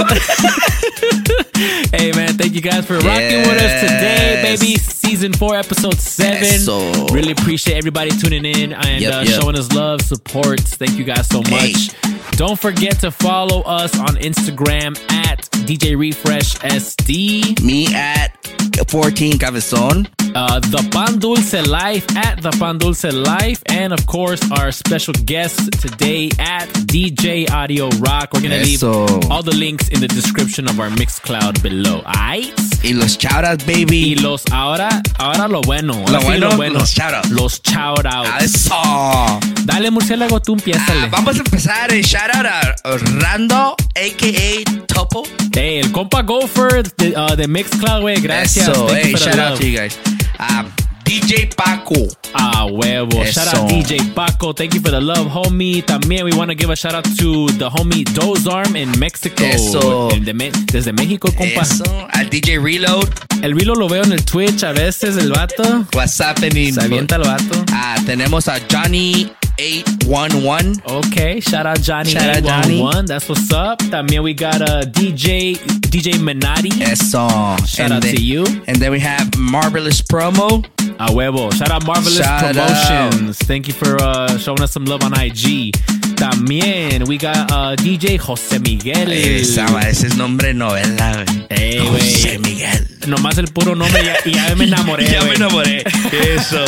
hey, 1.92 2.12
man, 2.14 2.36
thank 2.36 2.52
you 2.52 2.60
guys 2.60 2.84
for 2.84 2.98
rocking 2.98 3.42
with 3.42 3.60
us 3.62 3.80
today, 3.80 4.42
Yes. 4.42 4.60
baby. 4.60 4.76
Season 5.10 5.32
4, 5.32 5.56
episode 5.56 5.98
7. 5.98 6.36
Eso. 6.40 7.06
Really 7.08 7.32
appreciate 7.32 7.76
everybody 7.76 8.10
tuning 8.12 8.44
in 8.44 8.72
and 8.72 9.02
Yep, 9.02 9.12
uh, 9.12 9.20
yep. 9.26 9.40
showing 9.42 9.58
us 9.58 9.72
love, 9.72 10.00
support. 10.02 10.60
Thank 10.60 10.92
you 10.92 11.02
guys 11.02 11.26
so 11.26 11.42
Hey. 11.44 11.72
much. 11.72 11.90
Don't 12.36 12.56
forget 12.58 13.00
to 13.00 13.10
follow 13.10 13.62
us 13.62 13.98
on 13.98 14.14
Instagram 14.18 14.96
at 15.10 15.50
DJ 15.66 15.96
Refresh 15.96 16.54
SD. 16.62 17.60
Me 17.60 17.92
at 17.92 18.36
14 18.78 19.38
Cabezon. 19.38 20.06
Uh, 20.32 20.60
the 20.60 20.78
Pan 20.92 21.18
Dulce 21.18 21.66
Life 21.66 22.06
at 22.16 22.40
the 22.40 22.50
Pan 22.52 22.78
Dulce 22.78 23.10
Life, 23.12 23.60
and 23.66 23.92
of 23.92 24.06
course 24.06 24.40
our 24.52 24.70
special 24.70 25.12
guest 25.24 25.58
today 25.82 26.30
at 26.38 26.68
DJ 26.86 27.50
Audio 27.50 27.88
Rock. 27.98 28.30
We're 28.32 28.42
gonna 28.42 28.54
Eso. 28.54 29.06
leave 29.06 29.30
all 29.30 29.42
the 29.42 29.54
links 29.56 29.88
in 29.88 30.00
the 30.00 30.06
description 30.06 30.68
of 30.68 30.78
our 30.78 30.88
Mixcloud 30.90 31.60
below. 31.62 32.02
Aight? 32.06 32.54
Y 32.84 32.92
los 32.94 33.16
shoutouts, 33.18 33.66
baby. 33.66 34.12
Y 34.12 34.14
los 34.14 34.44
ahora, 34.52 35.02
ahora 35.18 35.48
lo 35.48 35.60
bueno, 35.62 35.94
ahora 35.94 36.12
Lo 36.38 36.50
sí 36.50 36.56
bueno, 36.56 36.78
los 36.78 36.90
shoutouts. 36.94 37.30
los 37.30 37.60
shoutouts. 37.62 38.44
Eso. 38.44 39.40
Dale 39.64 39.90
murciélago, 39.90 40.40
tú 40.40 40.52
empiézale. 40.54 41.06
Ah, 41.06 41.08
vamos 41.10 41.36
a 41.36 41.40
empezar. 41.40 41.92
eh, 41.92 42.02
Shout 42.02 42.30
out 42.34 42.46
a 42.46 42.76
Rando, 43.18 43.74
a.k.a. 43.96 44.86
Topo. 44.86 45.24
Hey, 45.52 45.78
el 45.80 45.90
compa 45.92 46.22
Gopher 46.22 46.84
de, 46.96 47.14
uh, 47.18 47.34
de 47.36 47.48
Mixcloud, 47.48 48.02
güey. 48.02 48.20
Gracias. 48.20 48.59
Eso, 48.60 48.88
hey, 48.88 49.14
shout 49.14 49.38
out 49.38 49.58
to 49.58 49.66
you 49.66 49.78
guys. 49.78 49.98
Um, 50.38 50.70
DJ 51.04 51.54
Paco. 51.56 52.06
Ah, 52.34 52.66
huevo. 52.70 53.24
Shout 53.24 53.48
Eso. 53.48 53.62
out 53.62 53.70
DJ 53.70 54.14
Paco. 54.14 54.52
Thank 54.52 54.74
you 54.74 54.80
for 54.80 54.90
the 54.90 55.00
love, 55.00 55.26
homie. 55.28 55.82
También 55.82 56.24
we 56.24 56.32
want 56.32 56.50
to 56.50 56.54
give 56.54 56.70
a 56.70 56.76
shout 56.76 56.94
out 56.94 57.04
to 57.16 57.46
the 57.58 57.68
homie 57.70 58.04
Dozarm 58.04 58.76
in 58.76 58.96
Mexico. 58.98 59.42
Eso. 59.44 60.08
Desde 60.10 60.92
México, 60.92 61.28
compa. 61.36 61.62
Eso. 61.62 61.84
Al 62.12 62.28
DJ 62.28 62.58
Reload. 62.58 63.08
El 63.42 63.58
Reload 63.58 63.78
lo 63.78 63.88
veo 63.88 64.04
en 64.04 64.12
el 64.12 64.24
Twitch 64.24 64.62
a 64.62 64.72
veces, 64.72 65.16
el 65.16 65.30
vato. 65.32 65.86
What's 65.94 66.20
happening? 66.20 66.74
Se 66.74 66.82
avienta 66.82 67.16
el 67.16 67.22
vato. 67.22 67.64
Ah, 67.72 67.96
tenemos 68.04 68.46
a 68.48 68.58
Johnny 68.70 69.32
811. 69.60 70.80
Okay, 70.88 71.38
shout 71.40 71.66
out 71.66 71.80
Johnny. 71.82 72.10
Shout 72.10 72.36
out 72.36 72.42
Johnny. 72.44 72.76
811. 72.80 73.06
That's 73.06 73.28
what's 73.28 73.52
up. 73.52 73.78
También 73.90 74.22
we 74.22 74.32
got 74.32 74.62
a 74.62 74.86
DJ, 74.88 75.56
DJ 75.90 76.14
Menati. 76.18 76.72
Eso. 76.80 77.28
Shout 77.66 77.80
And 77.80 77.92
out 77.94 78.02
then- 78.02 78.16
to 78.16 78.22
you. 78.22 78.44
And 78.66 78.76
then 78.76 78.90
we 78.90 79.00
have 79.00 79.36
Marvelous 79.36 80.00
Promo. 80.00 80.64
A 80.98 81.06
huevo. 81.12 81.52
Shout 81.52 81.70
out 81.70 81.84
Marvelous 81.86 82.16
Shout 82.18 82.54
Promotions. 82.54 83.38
Thank 83.40 83.68
you 83.68 83.74
for 83.74 83.96
uh, 84.02 84.38
showing 84.38 84.62
us 84.62 84.72
some 84.72 84.86
love 84.86 85.02
on 85.04 85.12
IG. 85.12 85.72
También 86.16 87.06
we 87.06 87.18
got 87.18 87.50
uh, 87.52 87.76
DJ 87.76 88.18
José 88.18 88.60
Miguel. 88.62 89.10
Esa, 89.10 89.64
ese 89.88 90.04
es 90.08 90.16
nombre 90.16 90.52
novela, 90.54 91.24
güey. 91.26 91.46
Ey, 91.50 91.78
José 91.86 92.36
güey. 92.38 92.54
Miguel. 92.54 92.86
Nomás 93.06 93.38
el 93.38 93.46
puro 93.48 93.74
nombre 93.74 94.04
ya- 94.04 94.16
y 94.24 94.32
ya 94.34 94.54
me 94.56 94.64
enamoré. 94.64 95.06
Ya 95.10 95.22
me 95.24 95.34
enamoré. 95.34 95.82
Eso. 96.12 96.64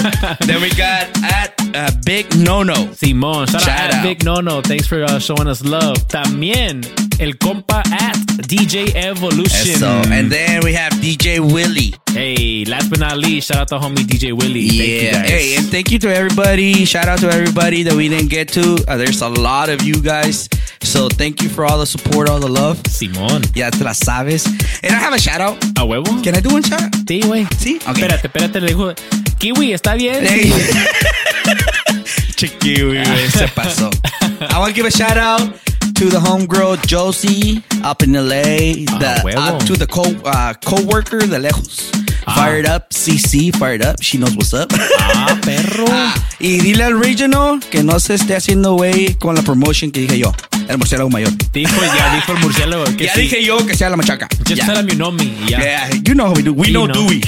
then 0.47 0.61
we 0.61 0.69
got 0.71 1.07
at 1.23 1.53
uh, 1.75 1.91
Big 2.05 2.27
No 2.37 2.63
No. 2.65 2.75
Simón, 2.95 3.47
shout, 3.49 3.63
Shout 3.63 3.69
out 3.79 3.91
at 3.91 3.95
out. 3.97 4.03
Big 4.03 4.25
Nono. 4.25 4.61
Thanks 4.63 4.87
for 4.87 5.03
uh, 5.05 5.19
showing 5.19 5.47
us 5.49 5.63
love. 5.65 5.97
También 6.09 6.83
el 7.21 7.35
compa 7.39 7.83
at 7.93 8.17
DJ 8.49 8.95
Evolution. 8.95 9.75
Eso. 9.75 9.87
And 10.11 10.31
then 10.31 10.61
we 10.65 10.73
have 10.75 10.93
DJ 10.95 11.39
Willie. 11.41 11.95
Hey, 12.13 12.65
last 12.67 12.91
but 12.91 12.99
not 12.99 13.17
least, 13.17 13.49
shout 13.49 13.59
out 13.59 13.69
to 13.69 13.79
homie 13.79 14.05
DJ 14.05 14.33
Willie. 14.37 14.69
Thank 14.69 14.81
you 14.83 14.95
Yeah. 14.97 15.13
guys. 15.23 15.31
Hey, 15.31 15.57
and 15.57 15.67
thank 15.71 15.91
you 15.91 15.99
to 16.01 16.15
everybody. 16.15 16.85
Shout 16.85 17.09
out 17.09 17.21
to 17.21 17.29
everybody 17.31 17.83
that 17.85 17.95
we 17.95 18.09
didn't 18.09 18.29
get 18.29 18.49
to. 18.53 18.77
Uh, 18.89 18.97
there's 18.97 19.23
a 19.23 19.29
lot 19.29 19.69
of 19.71 19.83
you 19.83 19.95
guys. 20.03 20.49
So 20.81 21.09
thank 21.09 21.43
you 21.43 21.49
for 21.49 21.65
all 21.65 21.78
the 21.78 21.86
support, 21.86 22.28
all 22.28 22.40
the 22.40 22.49
love. 22.49 22.78
Simón. 22.89 23.43
Ya 23.55 23.70
te 23.70 23.85
la 23.85 23.93
sabes. 23.94 24.47
And 24.82 24.93
I 24.93 24.99
have 24.99 25.15
a 25.15 25.19
shout 25.19 25.40
out. 25.40 25.57
¿A 25.77 25.85
huevo? 25.85 26.23
Can 26.23 26.35
I 26.35 26.40
do 26.40 26.51
one 26.51 26.62
shout 26.62 26.82
out? 26.82 26.94
Sí, 27.07 27.20
güey. 27.23 27.47
Sí. 27.59 27.78
Okay. 27.86 28.03
Espérate, 28.03 28.27
espérate, 28.27 28.61
le 28.61 28.69
dijo. 28.69 28.94
Kiwi, 29.39 29.73
¿está 29.73 29.94
bien? 29.94 30.24
Hey. 30.27 30.53
Chiquiwi, 32.36 33.05
güey, 33.05 33.31
se 33.31 33.49
pasó. 33.49 33.90
I 34.40 34.59
want 34.59 34.74
to 34.74 34.74
give 34.74 34.86
a 34.86 34.90
shout 34.90 35.16
out 35.16 35.72
to 36.03 36.09
the 36.09 36.19
homegirl 36.19 36.85
Josie 36.85 37.62
up 37.85 38.03
in 38.03 38.12
LA. 38.15 38.74
The, 38.99 39.20
huevo. 39.23 39.37
uh, 39.39 39.59
to 39.61 39.77
the 39.77 39.87
co 39.87 40.03
uh, 40.24 40.53
co-worker 40.55 41.20
de 41.20 41.39
lejos. 41.39 41.91
Fired 42.35 42.66
up, 42.66 42.91
CC, 42.91 43.55
fired 43.55 43.85
up. 43.85 44.03
She 44.03 44.19
knows 44.19 44.35
what's 44.35 44.53
up. 44.53 44.69
Ah, 44.99 45.39
perro. 45.45 45.85
Ah, 45.89 46.12
y 46.41 46.59
dile 46.59 46.83
al 46.85 46.99
regional 47.01 47.61
que 47.70 47.85
no 47.85 48.01
se 48.01 48.15
esté 48.15 48.35
haciendo 48.35 48.73
güey 48.74 49.15
con 49.15 49.37
la 49.37 49.43
promotion 49.43 49.93
que 49.93 50.01
dije 50.01 50.19
yo. 50.19 50.33
El 50.69 50.79
murciélago 50.79 51.09
mayor. 51.11 51.31
Dijo, 51.53 51.73
ya 51.97 52.15
dijo 52.16 52.33
el 52.33 52.39
murciélago 52.41 52.85
que 52.97 53.05
ya 53.07 53.15
sí. 53.15 53.20
dije 53.23 53.45
yo 53.45 53.65
que 53.65 53.77
sea 53.77 53.89
la 53.89 53.97
machaca. 53.97 54.27
Just 54.39 54.57
Ya. 54.57 54.66
tell 54.66 54.79
him 54.79 54.89
you 54.89 54.97
know 54.97 55.12
me. 55.12 55.33
Ya. 55.49 55.61
Yeah, 55.61 55.91
you 56.05 56.15
know 56.15 56.27
how 56.27 56.35
we 56.35 56.43
do. 56.43 56.53
We 56.53 56.70
know 56.73 56.87
no. 56.89 56.95
Dewey. 56.95 57.20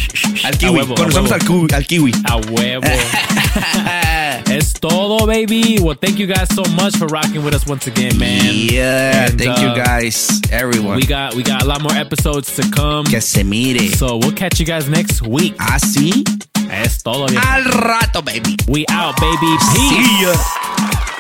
Al 0.45 0.57
kiwi. 0.59 0.79
huevo, 0.81 0.95
Conocemos 0.97 1.31
al, 1.31 1.41
al 1.75 1.87
kiwi. 1.87 2.13
A 2.25 2.37
huevo. 2.37 2.83
es 4.49 4.73
todo, 4.73 5.27
baby. 5.27 5.79
Well, 5.81 5.97
thank 6.01 6.19
you 6.19 6.27
guys 6.27 6.49
so 6.55 6.63
much 6.75 6.97
for 6.97 7.07
rocking 7.07 7.45
with 7.45 7.55
us 7.55 7.67
once 7.67 7.87
again, 7.87 8.19
man. 8.19 8.53
Yeah, 8.55 9.27
And, 9.27 9.39
thank 9.39 9.59
uh, 9.59 9.63
you 9.63 9.75
guys, 9.83 10.41
everyone. 10.51 10.97
We 10.97 11.07
got 11.07 11.35
we 11.35 11.43
got 11.43 11.63
a 11.63 11.67
lot 11.67 11.83
more 11.83 11.93
episodes 11.95 12.55
to 12.57 12.63
come. 12.71 13.05
que 13.07 13.21
se 13.21 13.43
mire. 13.43 13.89
So 13.97 14.17
we'll 14.19 14.33
catch 14.33 14.59
you 14.61 14.67
guys 14.67 14.89
next 14.89 15.23
week. 15.23 15.55
Así. 15.59 16.25
Es 16.71 17.03
todo, 17.03 17.27
viejo. 17.27 17.47
Al 17.47 17.65
rato, 17.65 18.23
baby. 18.23 18.57
We 18.67 18.85
out, 18.91 19.17
baby. 19.21 19.57
Peace. 19.75 19.97
See 19.97 20.23
ya. 20.23 21.14